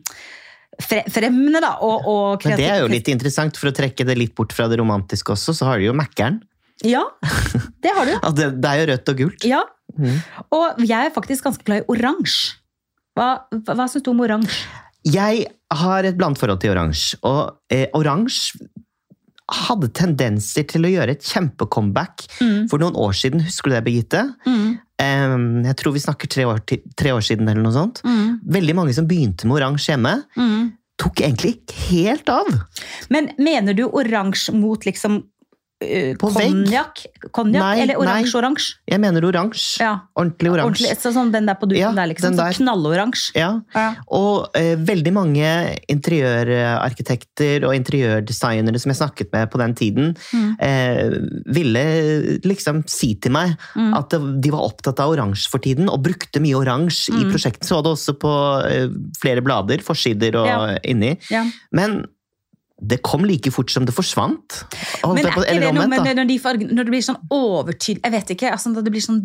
[0.79, 1.73] fremmende, da.
[1.83, 4.69] Og, og Men det er jo litt interessant, for å trekke det litt bort fra
[4.71, 6.39] det romantiske også, så har du jo Mækkern.
[6.87, 7.03] Ja,
[7.83, 8.15] det har du.
[8.39, 9.45] Det, det er jo rødt og gult.
[9.49, 9.65] Ja.
[9.99, 10.21] Mm.
[10.55, 12.55] Og jeg er faktisk ganske glad i oransje.
[13.19, 14.61] Hva, hva syns du om oransje?
[15.09, 18.61] Jeg har et blandet forhold til oransje, og eh, oransje
[19.51, 22.69] hadde tendenser til å gjøre et kjempecomeback Mm.
[22.69, 23.41] for noen år siden.
[23.47, 24.35] Husker du det, Birgitte?
[24.47, 24.79] Mm.
[25.01, 26.61] Um, jeg tror vi snakker tre år,
[26.97, 28.03] tre år siden eller noe sånt.
[28.05, 28.41] Mm.
[28.45, 30.73] Veldig mange som begynte med oransje hjemme, Mm.
[30.99, 31.59] tok egentlig
[31.89, 32.47] helt av.
[33.09, 35.23] Men mener du oransje mot liksom?
[36.19, 37.05] Konjakk?
[37.35, 38.79] Konjakk eller oransje-oransje?
[38.91, 39.79] Jeg mener oransje.
[39.85, 39.93] Ja.
[40.19, 40.95] Ordentlig oransje.
[40.99, 42.35] Sånn den der på duken Ja, der, liksom.
[42.37, 42.51] der.
[42.53, 43.33] Så knalloransje.
[43.39, 43.61] Ja.
[43.75, 43.95] Ja.
[44.11, 45.47] Og eh, veldig mange
[45.89, 50.57] interiørarkitekter og interiørdesignere som jeg snakket med på den tiden, Mm.
[50.61, 51.11] eh,
[51.55, 53.95] ville liksom si til meg Mm.
[53.97, 54.11] at
[54.41, 57.31] de var opptatt av oransje for tiden, og brukte mye oransje i Mm.
[57.33, 57.65] prosjektet.
[57.69, 58.89] Så det også på eh,
[59.21, 61.19] flere blader, forsider og inni.
[61.31, 61.45] Ja.
[61.73, 62.07] Men
[62.79, 64.61] det kom like fort som det forsvant.
[65.03, 68.31] Men er ikke det noe med når, de når det blir sånn overtydelig Jeg vet
[68.37, 68.53] ikke.
[68.55, 69.25] Altså, når det blir sånn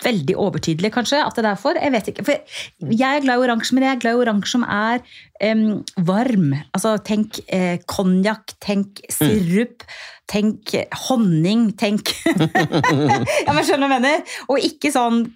[0.00, 1.18] veldig overtydelig, kanskje?
[1.20, 1.76] At det er derfor?
[1.76, 2.24] Jeg vet ikke.
[2.24, 5.02] For jeg er glad i oransje, men jeg er glad i oransje som er
[5.44, 5.66] um,
[6.08, 6.54] varm.
[6.76, 9.84] Altså, tenk eh, konjakk, tenk sirup,
[10.30, 12.14] tenk eh, honning, tenk
[13.44, 14.38] Ja, men skjønner du hva jeg mener?
[14.48, 15.26] Og ikke sånn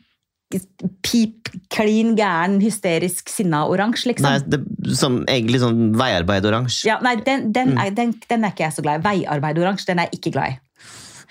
[1.02, 4.28] pip, klin, gæren, hysterisk sinna oransje, liksom.
[4.28, 4.60] Nei, det,
[4.96, 6.84] som egentlig sånn veiarbeid-oransje.
[6.90, 7.80] Ja, nei, den, den, Mm.
[7.86, 9.08] er, den, den er ikke jeg så glad i.
[9.08, 10.60] Veiarbeid-oransje, den er jeg ikke glad i.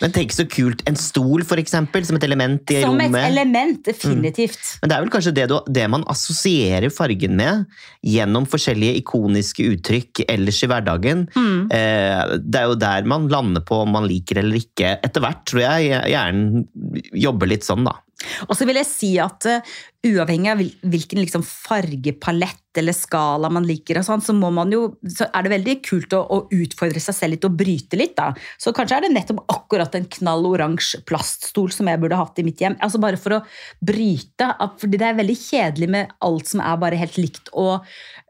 [0.02, 0.82] Men tenk så kult.
[0.89, 4.60] En stol, for eksempel, som et element i Som et element, definitivt.
[4.82, 7.67] Men det er vel kanskje det, du, det man assosierer fargen med
[8.04, 11.28] gjennom forskjellige ikoniske uttrykk ellers i hverdagen.
[11.38, 11.69] Mm.
[11.71, 14.97] Eh, det er jo der man lander på om man liker eller ikke.
[15.06, 16.65] Etter hvert tror jeg hjernen
[17.13, 17.93] jobber litt sånn, da.
[18.47, 23.67] Og så vil jeg si at uh, uavhengig av hvilken liksom, fargepalett eller skala man
[23.67, 27.15] liker, og sånn, så, man jo, så er det veldig kult å, å utfordre seg
[27.15, 28.15] selv litt og bryte litt.
[28.17, 28.31] Da.
[28.59, 32.47] Så kanskje er det nettopp akkurat en knall oransje plaststol som jeg burde hatt i
[32.47, 32.75] mitt hjem.
[32.83, 33.41] Altså Bare for å
[33.83, 34.49] bryte.
[34.81, 37.86] Fordi det er veldig kjedelig med alt som er bare helt likt og,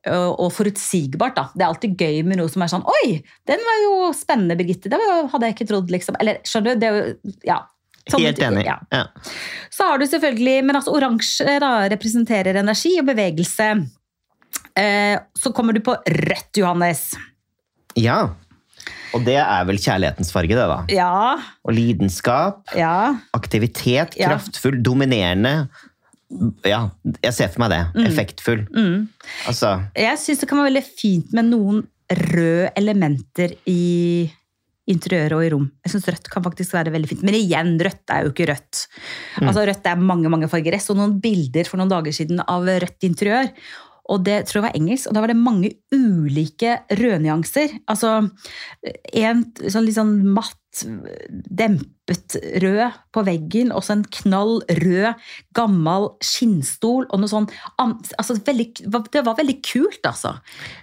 [0.05, 1.37] og, og forutsigbart.
[1.39, 1.47] Da.
[1.55, 4.91] Det er alltid gøy med noe som er sånn Oi, den var jo spennende, Birgitte.
[4.91, 4.99] Det
[5.31, 6.19] hadde jeg ikke trodd, liksom.
[6.21, 6.83] Eller skjønner du?
[6.83, 7.63] Det er jo, ja.
[8.11, 8.65] Sånne Helt enig.
[8.67, 8.77] Ja.
[8.91, 9.03] Ja.
[9.71, 13.69] Så har du selvfølgelig, men altså oransje da, representerer energi og bevegelse.
[14.75, 17.13] Eh, så kommer du på rødt, Johannes.
[17.95, 18.21] ja.
[19.13, 20.79] Og det er vel kjærlighetens farge, det, da.
[20.89, 23.13] Ja, Og lidenskap, ja.
[23.37, 24.31] aktivitet, Ja.
[24.31, 25.69] kraftfull, dominerende.
[26.65, 26.89] Ja,
[27.21, 28.07] jeg ser for meg det.
[28.09, 28.63] Effektfull.
[28.73, 29.07] Mm.
[29.45, 34.31] Altså Jeg syns det kan være veldig fint med noen røde elementer i
[34.91, 35.67] interiøret og i rom.
[35.85, 37.23] Jeg synes Rødt kan faktisk være veldig fint.
[37.23, 38.81] Men igjen, rødt er jo ikke rødt.
[39.39, 40.75] Altså Rødt er mange mange farger.
[40.75, 43.51] Jeg så noen bilder for noen dager siden av rødt interiør.
[44.11, 47.79] Og det tror jeg var engelsk, og da var det mange ulike rødnyanser.
[47.87, 48.17] Altså
[49.15, 50.59] en sånn litt sånn matt,
[51.53, 55.21] dempet rød på veggen, og så en knall rød,
[55.55, 57.45] gammel skinnstol og noe sånn
[57.77, 58.67] altså, veldig,
[59.13, 60.33] Det var veldig kult, altså.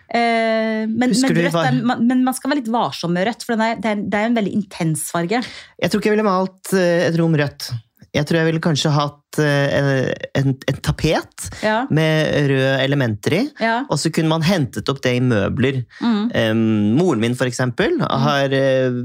[0.07, 3.83] Eh, men, men, rødt, er, men, man skal være litt varsom med rødt, for det,
[3.83, 5.43] er, det er en veldig intens farge.
[5.77, 7.73] Jeg tror ikke jeg ville malt eh, et rom rødt.
[8.17, 11.85] Jeg tror jeg ville kanskje hatt uh, en, en, tapet ja.
[11.95, 13.43] med røde elementer i.
[13.63, 13.77] Ja.
[13.87, 15.85] Og så kunne man hentet opp det i møbler.
[16.03, 16.25] Mm.
[16.35, 16.65] Um,
[16.99, 18.99] moren min, for eksempel, har uh,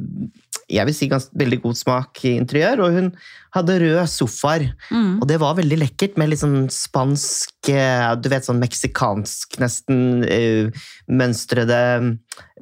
[0.72, 3.10] jeg vil si ganske, veldig god smak i interiør, og hun
[3.56, 4.68] hadde røde sofaer.
[4.90, 5.20] Mm.
[5.22, 10.26] Og det var veldig lekkert, med litt sånn spansk eh, Du vet, sånn meksikansk, nesten
[10.26, 11.80] uh, mønstrede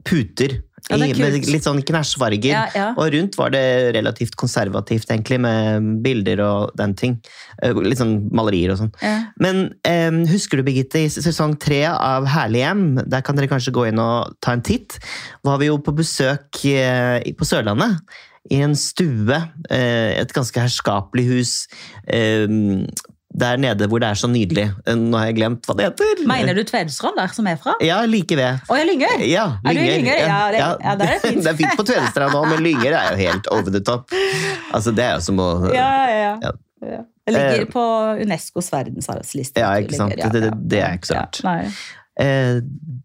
[0.03, 0.60] puter.
[0.89, 2.50] Ja, I, med litt sånn knæsjfarger.
[2.52, 2.88] Ja, ja.
[3.00, 3.63] Og rundt var det
[3.96, 7.15] relativt konservativt, egentlig, med bilder og den ting.
[7.63, 8.91] Eh, litt sånn malerier og sånn.
[9.43, 13.76] Men eh, husker du, Birgitte, i sesong tre av Herlig hjem, der kan dere kanskje
[13.76, 15.00] gå inn og ta en titt,
[15.48, 18.04] var vi jo på besøk eh, på Sørlandet.
[18.52, 19.38] I en stue,
[19.72, 21.54] eh, et ganske herskapelig hus
[23.34, 24.67] der nede hvor det er så nydelig.
[24.86, 26.26] Nå har jeg glemt hva det heter.
[26.30, 27.74] Mener du Tvedestrand, der som er fra?
[27.84, 28.62] Ja, like ved.
[28.69, 29.24] Å, ja, Lyngør?
[29.26, 30.19] Ja, Er du i Lyngør?
[30.22, 30.69] Ja, det, ja.
[30.84, 31.41] ja, er fint.
[31.46, 34.13] det er fint på Tvedestrand nå, men Lyngør er jo helt over the top.
[34.74, 36.54] Altså, det er jo som å Ja, ja, ja.
[36.93, 37.02] ja.
[37.24, 37.84] Det ligger på
[38.19, 39.62] Unescos verdensarvsliste.
[39.63, 40.17] Ja, ikke sant.
[40.19, 41.39] Det, det, det, er ikke så rart.
[42.13, 42.60] Eh,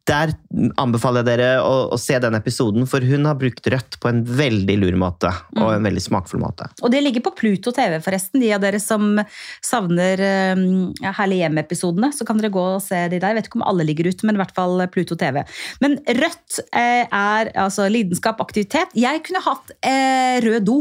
[0.09, 0.33] der
[0.81, 4.21] anbefaler jeg dere å, å, se den episoden, for hun har brukt rødt på en
[4.25, 5.31] veldig lur måte.
[5.57, 5.75] Og mm.
[5.79, 6.68] en veldig smakfull måte.
[6.83, 8.42] Og det ligger på Pluto TV, forresten.
[8.42, 9.16] De av dere som
[9.64, 13.33] savner ja, Herlig hjem-episodene, så kan dere gå og se de der.
[13.33, 15.40] Jeg vet ikke om alle ligger ute, men i hvert fall Pluto TV.
[15.85, 18.97] Men rødt eh, er altså lidenskap, aktivitet.
[18.99, 20.81] Jeg kunne hatt eh, rød do.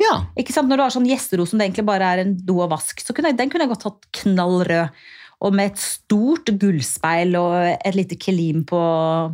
[0.00, 0.16] Ja.
[0.38, 0.70] Ikke sant?
[0.70, 3.14] Når du har sånn gjestero som det egentlig bare er en do og vask, så
[3.16, 5.08] kunne jeg, den kunne jeg godt hatt knall rød
[5.40, 8.80] og med et stort gullspeil og et lite kelim på,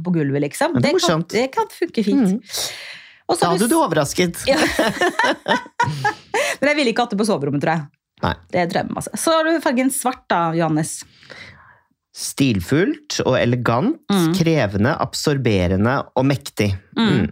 [0.05, 0.79] på gulvet, liksom.
[0.79, 2.37] Det, kan, det, kan, funke fint.
[2.37, 3.33] Mm.
[3.33, 4.39] da hadde du overrasket.
[4.51, 4.61] Ja.
[6.61, 7.89] Men jeg ville ikke hatt det på soverommet, tror jeg.
[8.25, 8.33] Nei.
[8.55, 9.19] Det drømmer jeg masse.
[9.21, 11.01] Så har du fargen svart, da, Johannes.
[12.17, 14.31] Stilfullt og elegant, mm.
[14.39, 16.71] krevende, absorberende og mektig.
[16.97, 17.11] Mm.
[17.11, 17.27] mm.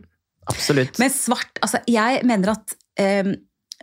[0.51, 0.99] Absolutt.
[1.01, 3.31] Men svart Altså, jeg mener at eh,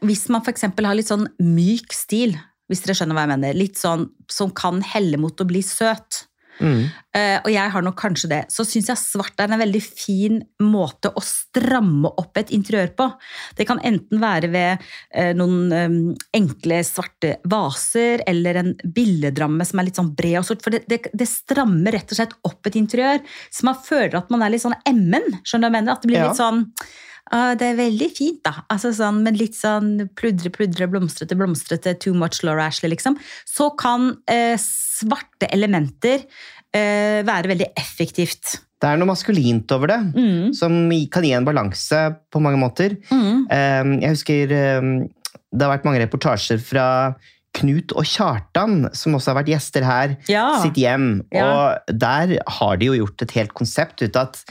[0.05, 0.67] hvis man f.eks.
[0.69, 2.35] har litt sånn myk stil,
[2.71, 3.57] hvis dere skjønner hva jeg mener.
[3.59, 6.25] Litt sånn som kan helle mot å bli søt.
[6.61, 6.83] Mm.
[7.15, 8.39] Uh, og jeg har nok kanskje det.
[8.53, 13.07] Så syns jeg svart er en veldig fin måte å stramme opp et interiør på.
[13.57, 14.83] Det kan enten være ved
[15.17, 15.99] uh, noen um,
[16.37, 20.63] enkle svarte vaser eller en billedramme som er litt sånn bred og sort.
[20.65, 23.23] For det, det, det, strammer rett og slett opp et interiør.
[23.49, 25.41] Så man føler at man er litt sånn emmen.
[25.41, 25.95] Skjønner du hva jeg mener?
[25.95, 26.29] At det blir ja.
[26.29, 26.67] litt sånn
[27.29, 28.65] det er veldig fint, da.
[28.73, 33.15] Altså sånn, men litt sånn pludre, pludre, blomstrete, blomstrete, too much Laura Ashley, liksom.
[33.47, 36.25] Så kan eh, svarte elementer
[36.75, 38.57] eh, være veldig effektivt.
[38.81, 40.53] Det er noe maskulint over det, mm.
[40.57, 40.73] som
[41.13, 41.99] kan gi en balanse
[42.33, 42.97] på mange måter.
[43.11, 43.43] Mm.
[43.45, 44.95] Um, jeg husker um,
[45.51, 46.87] det har vært mange reportasjer fra
[47.57, 50.45] Knut og Kjartan, som også har vært gjester her, ja.
[50.63, 51.09] sitt hjem.
[51.35, 51.45] Ja.
[51.45, 54.41] Og der har de jo gjort et helt konsept ut av at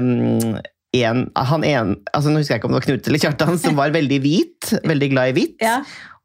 [0.00, 0.56] um,
[0.96, 3.76] en, han en, altså Nå husker jeg ikke om det var Knut eller Kjartan, som
[3.76, 4.70] var veldig hvit.
[4.88, 5.58] veldig glad i hvitt.
[5.60, 5.82] Ja.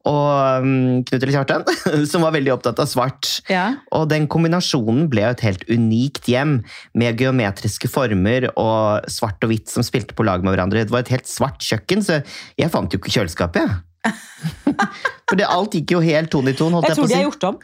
[0.08, 1.65] Og um, Knut eller Kjartan,
[2.12, 3.30] som var veldig opptatt av svart.
[3.52, 3.65] Ja.
[3.95, 6.62] Og den kombinasjonen ble jo et helt unikt hjem,
[6.95, 10.86] med geometriske former og svart og hvitt som spilte på lag med hverandre.
[10.88, 12.21] Det var et helt svart kjøkken, så
[12.60, 13.82] jeg fant jo ikke kjøleskapet, jeg.
[15.30, 16.76] For det, alt gikk jo helt ton i ton.
[16.76, 17.62] holdt jeg, jeg tror de har gjort om.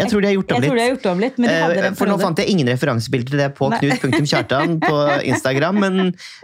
[0.00, 0.72] Jeg tror de har gjort om litt.
[0.72, 4.98] Gjort om litt eh, for nå fant jeg ingen referansebilder til det på knut.kjartan på
[5.28, 6.00] Instagram, men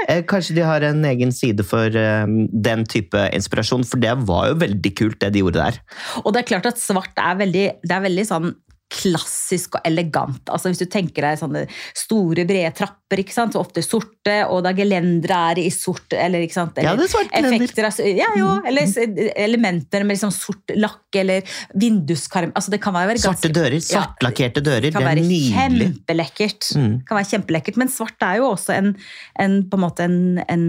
[0.06, 2.28] eh, kanskje de har en egen side for eh,
[2.68, 5.80] den type inspirasjon, for det var jo veldig kult det de gjorde der.
[6.24, 8.52] Og det er klart at svart er veldig, det er veldig sånn
[8.88, 10.48] klassisk og elegant.
[10.48, 11.64] Altså Hvis du tenker deg sånne
[11.96, 13.52] store, brede trapper, ikke sant?
[13.52, 16.78] så ofte sorte, og da gelendere er i sort eller, ikke sant?
[16.80, 21.58] eller ja, det er svart effekter, ja, jo, eller elementer med liksom sort lakk eller
[21.78, 24.88] vinduskarm altså det kan være ganske, Svarte dører, svartlakkerte dører.
[24.88, 25.88] Det kan være nydelig.
[25.88, 26.70] kjempelekkert.
[26.78, 26.94] Mm.
[27.08, 27.80] kan være kjempelekkert.
[27.80, 28.94] Men svart er jo også en,
[29.42, 30.64] en på en måte en, en,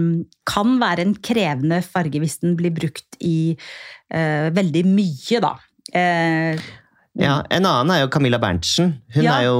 [0.50, 5.54] Kan være en krevende farge hvis den blir brukt i uh, veldig mye, da.
[5.90, 6.70] Uh,
[7.18, 8.94] ja, En annen er jo Camilla Berntsen.
[9.14, 9.40] Hun ja.
[9.40, 9.58] er jo,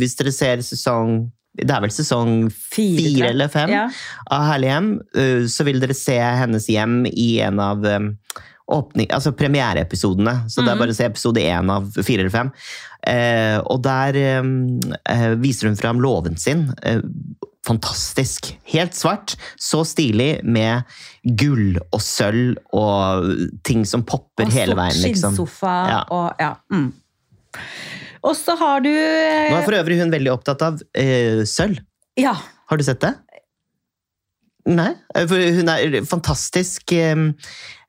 [0.00, 3.88] hvis dere ser sesong det er vel sesong fire, fire eller fem ja.
[4.32, 4.90] av Herlig hjem.
[5.50, 7.82] Så vil dere se hennes hjem i en av
[8.72, 10.36] åpning, altså premiereepisodene.
[10.48, 10.64] Så mm.
[10.64, 10.84] det er mhm.
[10.84, 12.54] bare å se episode én av fire eller fem.
[13.10, 14.52] Eh, og der um,
[15.08, 16.68] uh, viser hun fram låven sin
[17.66, 18.58] fantastisk.
[18.72, 20.88] Helt svart, så stilig, med
[21.22, 23.30] gull og sølv og
[23.66, 25.00] ting som popper og hele veien.
[25.04, 25.36] Liksom.
[25.36, 26.00] Skinnsofa ja.
[26.16, 26.54] og ja.
[26.72, 26.88] Mm.
[28.20, 31.80] Og så har du eh, Nå er for øvrig hun veldig opptatt av eh, sølv.
[32.20, 32.34] Ja.
[32.70, 33.14] Har du sett det?
[34.68, 36.94] Nei, eh, for hun er fantastisk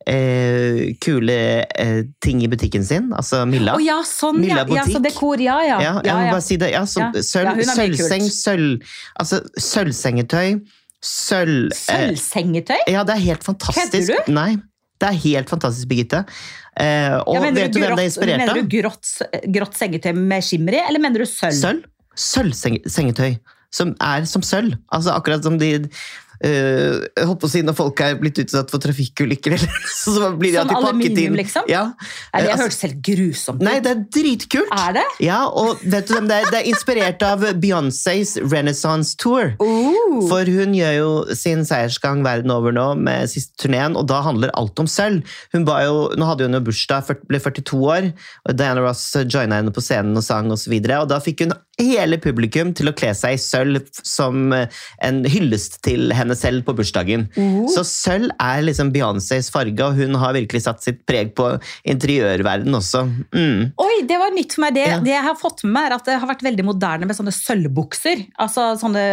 [0.10, 3.12] eh, kule eh, ting i butikken sin.
[3.18, 3.76] Altså Milla.
[3.78, 4.82] Å ja, sånn, Milla ja.
[4.82, 4.86] ja.
[4.90, 5.80] Så dekor, ja, ja.
[5.84, 6.72] Ja, jeg må bare si det.
[6.74, 7.12] Ja, så.
[7.26, 10.60] Sølv, sølvseng, sølv Altså sølvsengetøy,
[11.02, 12.82] sølv eh, Sølvsengetøy?
[12.92, 14.12] Ja, det er helt fantastisk.
[14.12, 14.50] Kødder Nei,
[15.02, 16.26] det er helt fantastisk, Birgitte.
[16.80, 19.16] Eh, og Ja, vet du hvem det er inspirert mener du grått,
[19.58, 21.58] grått sengetøy med skimmer i, eller mener du sølv?
[21.58, 21.88] Sølv.
[22.22, 23.36] Sølvsengetøy.
[23.72, 24.76] Som er som sølv.
[24.92, 25.78] Altså akkurat som de
[26.44, 30.56] eh, jeg håper å si Når folk er blitt utsatt for trafikkulykker, eller så blir
[30.56, 31.38] de alltid pakket inn.
[31.40, 31.68] liksom?
[31.72, 31.84] Ja.
[32.34, 33.66] Nei, det Eh, altså- hørtes helt grusomt ut.
[33.68, 34.72] Nei, det er dritkult!
[34.76, 35.06] Er det?
[35.24, 36.50] Ja, og vet du hvem det er?
[36.52, 39.54] Det er inspirert av Beyoncés Renaissance Tour.
[39.60, 40.22] Oh.
[40.30, 44.54] For hun gjør jo sin seiersgang verden over nå med siste turneen, og da handler
[44.58, 45.24] alt om sølv.
[45.54, 48.12] Hun ba jo, nå hadde hun jo bursdag, ble 42 år,
[48.48, 50.74] og Diana Ross joina henne på scenen og sang osv.
[50.78, 54.52] Og, så og da fikk hun hele publikum til å kle seg i sølv som
[54.56, 54.68] eh,
[55.06, 57.28] en hyllest til henne selv på bursdagen.
[57.40, 57.66] Oh.
[57.72, 61.48] Så sølv er liksom Beyoncés farge, og hun har virkelig satt sitt preg på
[61.90, 63.06] interiørverden også.
[63.34, 63.72] Mm.
[63.82, 64.76] Oi, det var nytt for meg.
[64.78, 65.00] Det, Ja.
[65.00, 67.34] det jeg har fått med meg, er at det har vært veldig moderne med sånne
[67.36, 68.26] sølvbukser.
[68.42, 69.06] Altså sånne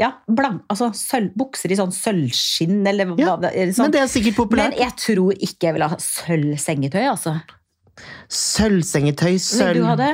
[0.00, 3.72] ja, blank, altså sølv, bukser i sånn sølvskinn, eller hva Ja, det er.
[3.72, 3.88] Sånn.
[3.88, 4.76] Men det er sikkert populært.
[4.76, 7.34] Men jeg tror ikke jeg vil ha sølvsengetøy, altså.
[8.32, 10.12] Sølvsengetøy, Vil du ha det?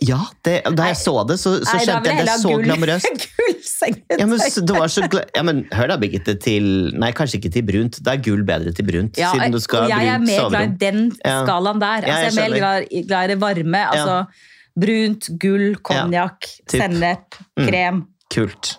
[0.00, 3.24] Ja, det, da jeg så det, så, så Nei, skjønte jeg det så gull- glamorøst.
[3.38, 4.18] Gullsengetøy.
[4.20, 7.50] Ja, men, det var så gla ja, men hør da, Birgitte, til Nei, kanskje ikke
[7.56, 7.98] til brunt.
[8.06, 10.06] Da er gull bedre til brunt, Ja, siden du skal ha brunt soverom.
[10.06, 12.06] jeg er mer glad i den skalaen der.
[12.06, 13.82] Altså, jeg jeg er mer glad, i- glad i det varme.
[13.90, 14.16] Altså,
[14.78, 17.66] brunt, gull, konjakk, sennep, Mm.
[17.72, 18.02] krem.
[18.30, 18.76] Kult.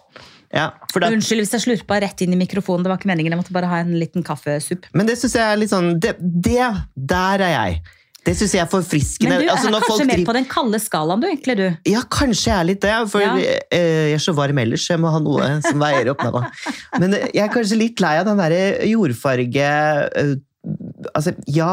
[0.53, 2.81] Ja, da, Unnskyld hvis jeg slurpa rett inn i mikrofonen.
[2.87, 3.35] Det var ikke meningen.
[3.35, 4.87] Jeg måtte bare ha en liten kaffesupp.
[4.95, 6.63] men det syns jeg er litt sånn Det, det
[6.95, 7.81] der er jeg.
[8.25, 9.29] Det syns jeg er forfriskende.
[9.31, 11.67] Men du er Altså, kanskje mer på den kalde skalaen, du, egentlig, du.
[11.89, 13.31] Ja, kanskje jeg er litt det, for Ja.
[13.39, 14.87] eh, jeg er så varm ellers.
[14.89, 16.21] Jeg må ha noe som veier opp.
[16.27, 16.43] Nå.
[16.99, 19.71] Men jeg er kanskje litt lei av den derre jordfarge
[20.19, 20.35] eh,
[21.15, 21.71] Altså, ja.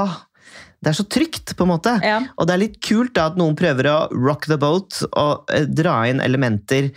[0.83, 1.95] Det er så trygt, på en måte.
[2.05, 2.19] Ja.
[2.37, 5.65] Og det er litt kult da, at noen prøver å rock the boat og eh,
[5.67, 6.91] dra inn elementer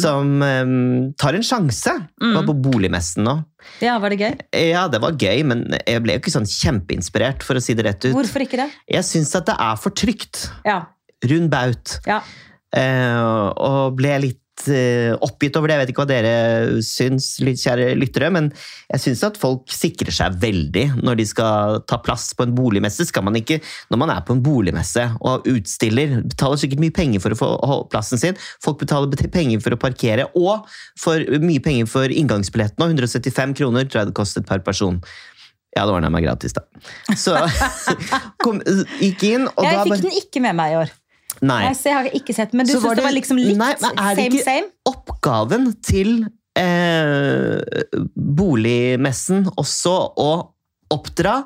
[0.00, 0.74] som eh,
[1.20, 1.94] tar en sjanse.
[2.20, 2.34] Mm.
[2.36, 3.38] var på boligmessen nå.
[3.84, 4.34] ja, var det gøy?
[4.72, 7.86] Ja, det var gøy, men jeg ble jo ikke sånn kjempeinspirert, for å si det
[7.86, 8.14] rett ut.
[8.16, 8.68] Hvorfor ikke det?
[8.90, 10.48] Jeg syns at det er for trygt.
[10.68, 10.82] Ja.
[11.30, 11.98] Rund baut.
[12.08, 12.22] ja.
[12.70, 15.76] Eh, og ble litt eh, oppgitt over det.
[15.76, 18.50] Jeg vet ikke hva dere syns, kjære lyttere, men
[18.90, 23.06] jeg syns at folk sikrer seg veldig når de skal ta plass på en boligmesse.
[23.08, 23.60] Skal man ikke,
[23.92, 27.80] når man er på en boligmesse og utstiller, betaler sikkert mye penger for å få
[27.92, 28.38] plassen sin.
[28.64, 30.68] Folk betaler penger for å parkere, og
[31.00, 32.84] for mye penger for inngangsbilletten.
[32.84, 35.00] Og 175 kroner tror jeg det kostet per person.
[35.76, 36.64] Ja, det ordna meg gratis, da.
[37.14, 37.36] Så
[38.44, 38.58] kom,
[38.98, 40.96] gikk inn, og Jeg da fikk den ikke med meg i år.
[41.40, 41.62] Nei.
[41.68, 43.58] Nei, så jeg har ikke sett Men du syns det var liksom likt?
[43.60, 44.70] Nei, men er det same, ikke- same?
[44.90, 46.12] oppgaven til
[46.58, 47.60] eh,
[48.16, 50.30] boligmessen også å
[50.90, 51.36] oppdra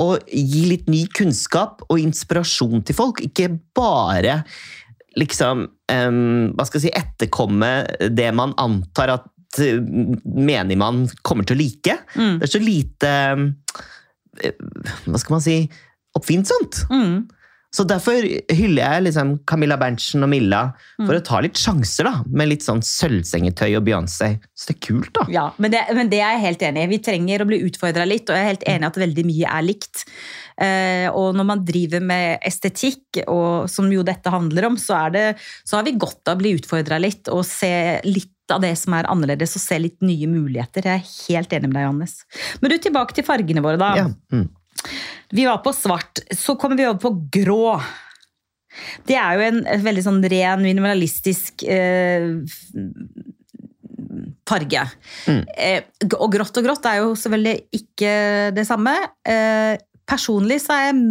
[0.00, 3.20] og gi litt ny kunnskap og inspirasjon til folk.
[3.26, 4.40] Ikke bare
[5.18, 6.10] liksom eh,
[6.54, 7.70] Hva skal jeg si Etterkomme
[8.14, 9.80] det man antar at eh,
[10.24, 11.98] menigmann kommer til å like.
[12.14, 12.38] Mm.
[12.40, 13.12] Det er så lite
[14.44, 14.54] eh,
[15.06, 15.58] Hva skal man si
[16.18, 16.84] Oppfinnsomt.
[16.90, 17.28] Mm.
[17.70, 20.62] Så derfor hyller jeg liksom Camilla Berntsen og Milla
[20.98, 24.32] for å ta litt sjanser da, med litt sånn sølvsengetøy og Beyoncé.
[24.58, 25.26] Så det er kult, da.
[25.30, 26.90] Ja, men det, men det er jeg helt enig i.
[26.96, 29.54] Vi trenger å bli utfordra litt, og jeg er helt enig i at veldig mye
[29.54, 30.04] er likt.
[30.60, 35.24] Eh, og når man driver med estetikk, og som jo dette handler om, så, det,
[35.62, 37.72] så har vi godt av å bli utfordra litt og se
[38.08, 40.90] litt av det som er annerledes, og se litt nye muligheter.
[40.90, 42.16] Jeg er helt enig med deg, Johannes.
[42.58, 43.92] Men du, tilbake til fargene våre, da.
[44.02, 44.10] Ja.
[44.34, 44.48] Mm.
[45.30, 47.80] Vi var på svart, så kommer vi over på grå.
[49.06, 52.30] Det er jo en veldig sånn ren, minimalistisk eh,
[54.48, 54.84] farge.
[55.26, 55.42] Mm.
[55.54, 55.82] Eh,
[56.16, 58.14] og grått og grått er jo selvfølgelig ikke
[58.56, 58.94] det samme.
[59.26, 59.74] Eh,
[60.08, 61.02] personlig så er jeg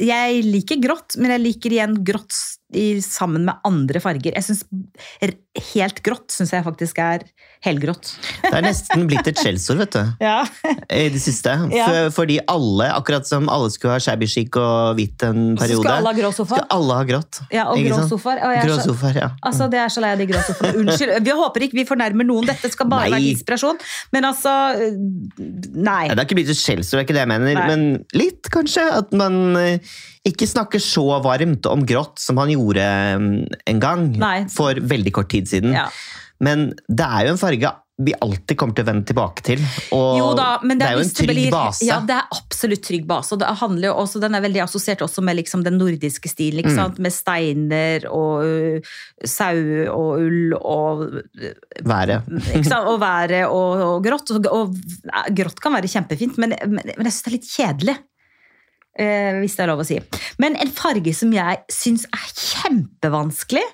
[0.00, 2.32] Jeg liker grått, men jeg liker igjen grått
[2.74, 4.34] i, sammen med andre farger.
[4.34, 4.64] Jeg synes,
[5.72, 7.22] Helt grått syns jeg faktisk er
[7.64, 8.10] helgrått.
[8.42, 10.42] Det er nesten blitt et skjellsord, vet du, Ja.
[10.92, 11.54] i det siste.
[11.72, 11.86] Ja.
[11.88, 15.94] For, fordi alle, akkurat som alle skulle ha shabby chic og hvitt en periode, skal
[16.02, 16.58] alle ha grå sofa.
[16.58, 17.40] skal alle ha grått.
[17.54, 18.42] Ja, og grå sofaer.
[18.44, 19.30] Er Grå sofaer, ja.
[19.48, 20.82] Altså, Det er så lei av de grå sofaene.
[20.82, 21.14] Unnskyld.
[21.30, 22.50] Vi håper ikke vi fornærmer noen.
[22.52, 23.14] Dette skal bare Nei.
[23.16, 23.80] være inspirasjon.
[24.12, 24.52] Men altså
[25.38, 26.02] Nei.
[26.10, 27.56] Ja, det har ikke blitt et skjellsord, det er ikke det jeg mener.
[27.56, 27.66] Nei.
[27.72, 28.84] Men litt, kanskje.
[29.00, 29.96] At man eh,
[30.26, 32.84] ikke snakker så varmt om grått som han gjorde
[33.22, 33.32] mm,
[33.72, 34.06] en gang.
[34.20, 34.36] Nei.
[34.52, 35.74] For veldig kort tid siden.
[35.76, 35.88] Ja.
[36.42, 39.60] Men det er jo en farge vi alltid kommer til å vende tilbake til.
[39.96, 41.86] Og Jo da, men det, det er jo en trygg blir- base.
[41.88, 43.32] Ja, det er absolutt trygg base.
[43.38, 43.44] Og
[44.02, 46.60] også, den er veldig assosiert også med liksom den nordiske stilen.
[46.60, 46.98] ikke Mm.
[47.06, 48.92] Med steiner og uh,
[49.24, 49.56] sau
[49.94, 51.06] og ull og
[51.40, 51.54] ø,
[51.88, 52.28] Været.
[52.76, 54.30] Og været og, og grått.
[54.30, 54.76] Og, og
[55.32, 57.96] grått kan være kjempefint, men, men, men jeg syns det er litt kjedelig.
[58.96, 59.98] Eh, hvis det er lov å si.
[60.40, 63.64] Men en farge som jeg syns er kjempevanskelig,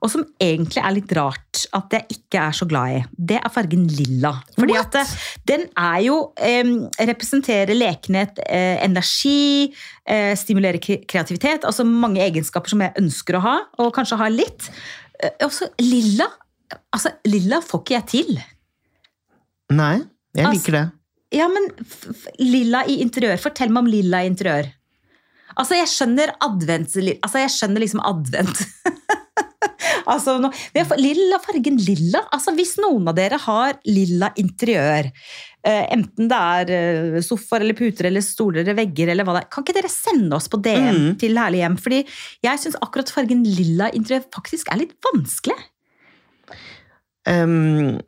[0.00, 3.52] og som egentlig er litt rart at jeg ikke er så glad i, det er
[3.52, 4.30] fargen lilla.
[4.56, 4.96] Fordi What?
[4.96, 5.12] at eh,
[5.50, 6.70] den er jo eh,
[7.10, 9.68] Representerer lekenhet, eh, energi,
[10.08, 11.66] eh, stimulerer kreativitet.
[11.68, 14.70] Altså mange egenskaper som jeg ønsker å ha, og kanskje har litt.
[15.20, 16.30] Eh, også lilla.
[16.94, 18.40] Altså, lilla får ikke jeg til.
[19.76, 19.98] Nei,
[20.34, 20.86] jeg Altså- liker det.
[21.32, 21.68] Ja, men
[22.42, 23.38] lilla i interiør.
[23.42, 24.70] Fortell meg om lilla i interiør.
[25.58, 26.96] Altså, jeg skjønner advent...
[27.22, 28.60] Altså, jeg skjønner liksom advent.
[30.12, 30.36] altså,
[30.74, 32.22] får- lilla, fargen lilla.
[32.34, 35.10] Altså, hvis noen av dere har lilla interiør,
[35.66, 39.42] eh, enten det er eh, sofaer eller puter eller stoler eller vegger eller hva det
[39.44, 41.10] er, kan ikke dere sende oss på DM Mm.
[41.20, 41.78] til Herlig hjem?
[41.82, 42.00] Fordi
[42.46, 45.58] jeg syns akkurat fargen lilla interiør faktisk er litt vanskelig.
[47.28, 47.98] Um,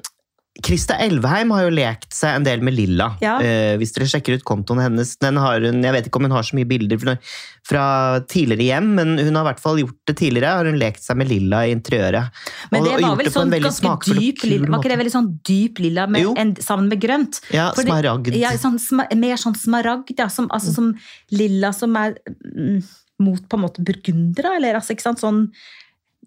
[0.60, 3.06] Krista Elveheim har jo lekt seg en del med Lilla.
[3.24, 3.38] Ja.
[3.40, 5.14] Eh, hvis dere sjekker ut kontoen hennes.
[5.16, 7.84] Den har hun, jeg vet ikke om hun har så mye bilder fra,
[8.28, 10.52] tidligere hjem, men hun har i hvert fall gjort det tidligere.
[10.60, 12.44] har hun lekt seg med Lilla i interiøret.
[12.74, 15.30] Men det og var vel sånn ganske smakfull dyp lilla, var ikke det veldig sånn
[15.48, 17.40] dyp lilla med, en, sammen med grønt?
[17.48, 18.36] Ja, Fordi- smaragd.
[18.36, 18.76] Ja, sånn,
[19.24, 20.92] mer sånn smaragd, ja, som, altså, som
[21.32, 22.82] lilla som er mm,
[23.24, 25.46] mot på en måte burgunder, eller altså, ikke sant, sånn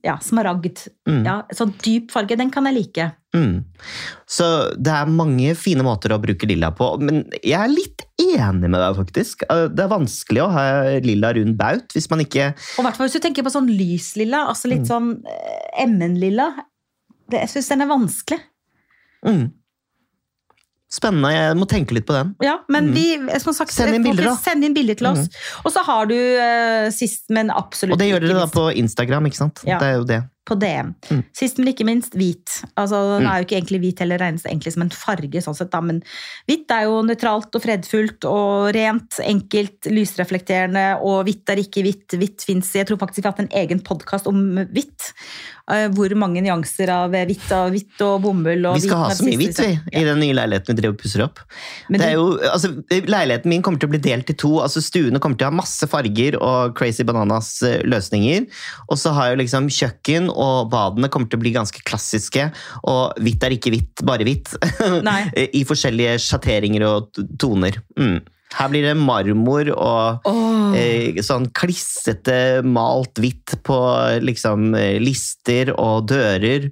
[0.05, 0.83] ja, smaragd.
[1.09, 1.23] Mm.
[1.25, 3.07] Ja, sånn dyp farge, den kan jeg like.
[3.35, 3.63] Mm.
[4.29, 4.45] Så
[4.77, 8.77] det er mange fine måter å bruke lilla på, men jeg er litt enig med
[8.79, 9.43] deg, faktisk.
[9.49, 10.63] Eh, Det er vanskelig å ha
[11.03, 14.45] lilla rund baut hvis man ikke Og hvert fall hvis du tenker på sånn lyslilla,
[14.53, 14.89] altså litt Mm.
[14.93, 16.51] sånn eh, MN-lilla.
[17.33, 18.39] Jeg syns den er vanskelig.
[19.25, 19.51] mm.
[20.95, 22.29] Spennende, jeg må tenke litt på den.
[22.45, 22.93] Ja, men Mm.
[22.95, 24.35] vi, som sagt, Send inn bilder, da.
[24.37, 24.43] Mm.
[24.45, 25.27] Send inn bilder til oss.
[25.65, 29.27] Og så har du uh, sist, men absolutt Og det gjør dere da på Instagram,
[29.27, 29.59] ikke sant?
[29.67, 29.79] Ja.
[29.81, 30.21] Det er jo det.
[30.45, 30.93] På DM.
[31.09, 31.23] Mm.
[31.33, 32.59] Sist, men ikke minst, hvit.
[32.77, 33.31] Altså, Den Mm.
[33.31, 35.81] er jo ikke egentlig hvit heller, regnes det egentlig som en farge, sånn sett, da,
[35.81, 36.03] men
[36.47, 42.07] hvitt er jo nøytralt og fredfullt og rent, enkelt, lysreflekterende, og hvitt er ikke hvitt.
[42.15, 44.39] Hvitt fins Jeg tror faktisk vi har hatt en egen podkast om
[44.71, 45.11] hvitt.
[45.67, 49.25] eh, Hvor mange nyanser av hvitt og hvitt og bomull og Vi skal ha så
[49.25, 51.39] mye hvitt, vi, i den nye leiligheten vi driver og pusser opp.
[51.89, 54.59] Men det er jo, altså, leiligheten min kommer til å bli delt i to.
[54.61, 58.45] altså Stuene kommer til å ha masse farger og crazy bananas eh, løsninger.
[58.91, 62.49] Og så har jo liksom kjøkken og badene kommer til å bli ganske klassiske.
[62.91, 64.53] Og hvitt er ikke hvitt, bare hvitt.
[65.09, 65.21] Nei.
[65.33, 67.81] I forskjellige sjatteringer og toner.
[67.99, 68.19] Mm.
[68.55, 70.75] Her blir det marmor og oh.
[70.77, 73.79] eh, sånn klissete malt hvitt på
[74.23, 76.69] liksom eh, lister og dører.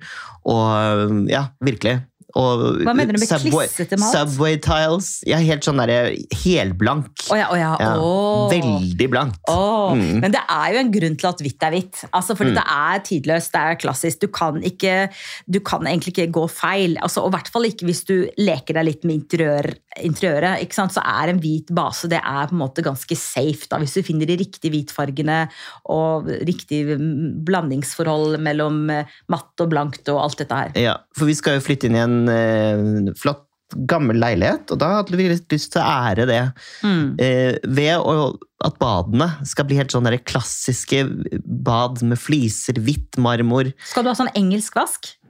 [0.47, 2.01] Og ja, virkelig.
[2.35, 4.13] Og Hva mener du med Subway- klissete mat?
[4.15, 5.09] Subway tiles.
[5.27, 7.11] Jeg er helt sånn derre helblank.
[7.29, 7.73] Oh ja, oh ja.
[7.79, 8.49] Ja, oh.
[8.51, 9.39] Veldig blankt.
[9.49, 10.21] Åh, Mm.
[10.23, 11.99] Men det er jo en grunn til at hvitt er hvitt.
[12.13, 12.57] Altså, fordi Mm.
[12.57, 14.19] det er tidløst, det er klassisk.
[14.21, 15.09] Du kan, ikke,
[15.49, 16.95] du kan egentlig ikke gå feil.
[17.03, 20.73] Altså, og i hvert fall ikke hvis du leker deg litt med interiør, interiøret.
[20.73, 23.67] Så er en hvit base det er på en måte ganske safe.
[23.69, 25.49] Da, hvis du finner de riktige hvitfargene
[25.89, 30.71] og riktig mm, blandingsforhold mellom eh, matt og blankt og alt dette her.
[30.79, 33.47] Ja, for vi skal jo flytte inn i en eh, flott,
[33.89, 36.41] gammel leilighet, og da hadde vi litt lyst til å ære det.
[36.85, 37.15] Mm.
[37.17, 38.27] Eh, ved å,
[38.61, 41.01] at badene skal bli helt sånn der klassiske
[41.41, 43.71] bad med fliser, hvitt marmor.
[43.89, 45.09] Skal du ha sånn engelsk vask?
[45.09, 45.21] Sånn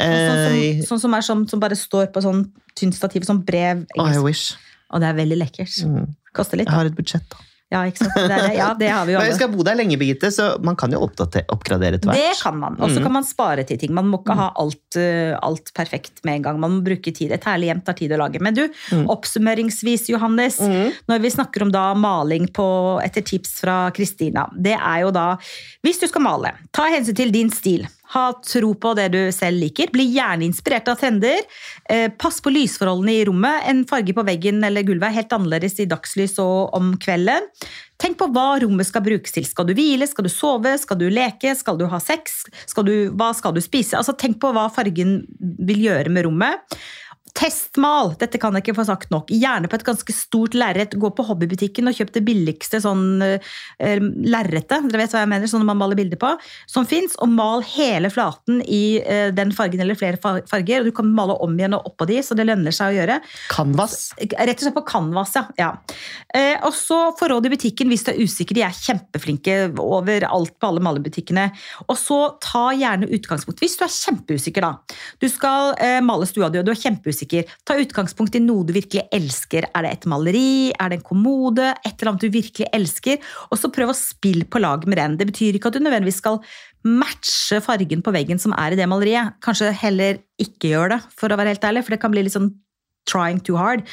[0.00, 2.46] Eh, som, sånn som er sånn som bare står på sånn
[2.78, 3.84] tynt stativ, sånn brev.
[3.98, 4.54] oh, I wish.
[4.90, 5.74] Og det er veldig lekkert.
[5.86, 6.08] Mm.
[6.36, 6.70] Koster litt.
[6.70, 7.44] Jeg har et budsjett, da.
[7.70, 8.16] Ja, ikke sant?
[8.18, 8.54] Det det.
[8.58, 9.28] Ja, det har vi jo alle.
[9.28, 12.18] Men vi skal bo der lenge, Birgitte, så man kan jo oppgradere etter hvert.
[12.18, 12.74] Det kan man.
[12.82, 13.04] Og så Mm.
[13.04, 13.92] kan man spare til ting.
[13.94, 16.58] Man må ikke ha alt, uh, alt perfekt med en gang.
[16.60, 17.30] Man må bruke tid.
[17.30, 18.40] Et herlig hjem tar tid å lage.
[18.42, 19.06] Men du, Mm.
[19.06, 20.58] oppsummeringsvis, Johannes.
[20.60, 20.92] Mm.
[21.08, 22.66] Når vi snakker om da maling på,
[23.04, 25.36] etter tips fra Kristina, det er jo da
[25.84, 27.86] Hvis du skal male, ta hensyn til din stil.
[28.14, 29.92] Ha tro på det du selv liker.
[29.94, 31.44] Bli gjerne inspirert av trender.
[31.90, 33.68] Eh, pass på lysforholdene i rommet.
[33.70, 37.46] En farge på veggen eller gulvet er helt annerledes i dagslys og om kvelden.
[38.00, 39.44] Tenk på hva rommet skal brukes til.
[39.46, 42.42] Skal du hvile, skal du sove, skal du leke, skal du ha sex?
[42.66, 43.98] Skal du, hva skal du spise?
[43.98, 46.80] Altså, tenk på hva fargen vil gjøre med rommet.
[47.36, 48.14] Testmal!
[48.18, 49.28] Dette kan jeg ikke få sagt nok.
[49.30, 50.96] Gjerne på et ganske stort lerret.
[50.98, 55.50] Gå på hobbybutikken og kjøp det billigste sånn uh, lerretet, dere vet hva jeg mener,
[55.50, 56.32] sånn man maler bilder på,
[56.70, 60.82] som fins, og mal hele flaten i uh, den fargen eller flere farger.
[60.82, 63.20] og Du kan male om igjen og oppå de, så det lønner seg å gjøre.
[63.52, 63.98] Canvas?
[64.18, 65.44] Rett og slett på canvas, ja.
[65.60, 65.70] ja.
[66.34, 68.58] Uh, og så få råd i butikken hvis du er usikker.
[68.58, 71.46] De er kjempeflinke overalt på alle malebutikkene.
[71.86, 73.62] Og så ta gjerne utgangspunkt.
[73.62, 74.98] Hvis du er kjempeusikker, da.
[75.22, 75.74] Du skal
[76.04, 77.48] male stua di, og du er kjempeusikker usikker.
[77.68, 79.68] Ta utgangspunkt i noe du virkelig elsker.
[79.74, 80.72] Er det et maleri?
[80.72, 81.74] Er det en kommode?
[81.84, 83.20] Et eller annet du virkelig elsker?
[83.50, 85.18] Og så prøv å spille på lag med den.
[85.20, 86.40] Det betyr ikke at du nødvendigvis skal
[86.86, 89.36] matche fargen på veggen som er i det maleriet.
[89.44, 92.36] Kanskje heller ikke gjør det, for å være helt ærlig, for det kan bli litt
[92.36, 92.52] sånn
[93.10, 93.84] trying too hard.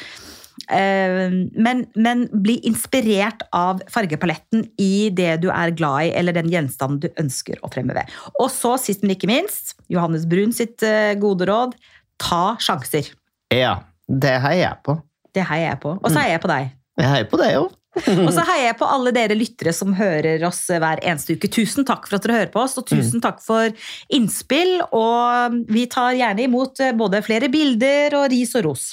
[0.66, 6.50] Eh, men, men, bli inspirert av fargepaletten i det du er glad i, eller den
[6.52, 8.04] gjenstanden du ønsker å fremheve.
[8.40, 11.76] Og så, sist, men ikke minst, Johannes Brun sitt eh, gode råd
[12.18, 13.12] ta sjanser.
[13.54, 13.74] Ja,
[14.08, 14.98] det heier jeg på.
[15.36, 15.96] Det heier jeg på.
[15.98, 16.72] Og så heier jeg på deg.
[16.98, 17.74] Jeg heier på deg òg.
[18.26, 21.50] og så heier jeg på alle dere lyttere som hører oss hver eneste uke.
[21.50, 23.24] Tusen takk for at dere hører på oss, og tusen mm.
[23.24, 24.76] takk for innspill.
[24.94, 28.86] Og vi tar gjerne imot eh, både flere bilder og ris og ros.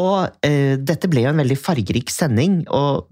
[0.00, 2.62] Og uh, dette ble jo en veldig fargerik sending.
[2.68, 3.06] og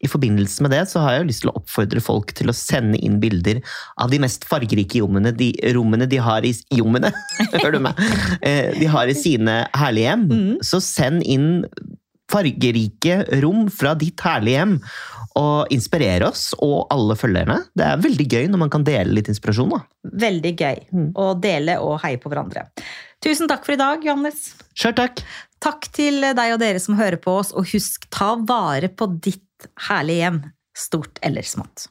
[0.00, 2.98] i forbindelse med det så har jeg lyst til å oppfordre folk til å sende
[3.04, 3.60] inn bilder
[4.00, 7.10] av de mest fargerike jommene de, rommene de har i Jommene!
[7.52, 7.98] Hører du meg?
[8.40, 10.26] Eh, de har i sine herlige hjem.
[10.30, 10.54] Mm.
[10.64, 11.64] Så send inn
[12.30, 14.76] fargerike rom fra ditt herlige hjem.
[15.40, 17.60] Og inspirere oss og alle følgerne.
[17.76, 19.70] Det er veldig gøy når man kan dele litt inspirasjon.
[19.76, 19.84] da.
[20.24, 21.06] Veldig gøy mm.
[21.14, 22.66] å dele og heie på hverandre.
[23.22, 24.50] Tusen takk for i dag, Johannes.
[24.78, 25.22] Sjøl takk.
[25.60, 29.68] Takk til deg og dere som hører på oss, og husk, ta vare på ditt
[29.90, 30.40] herlige hjem,
[30.72, 31.90] stort eller smått.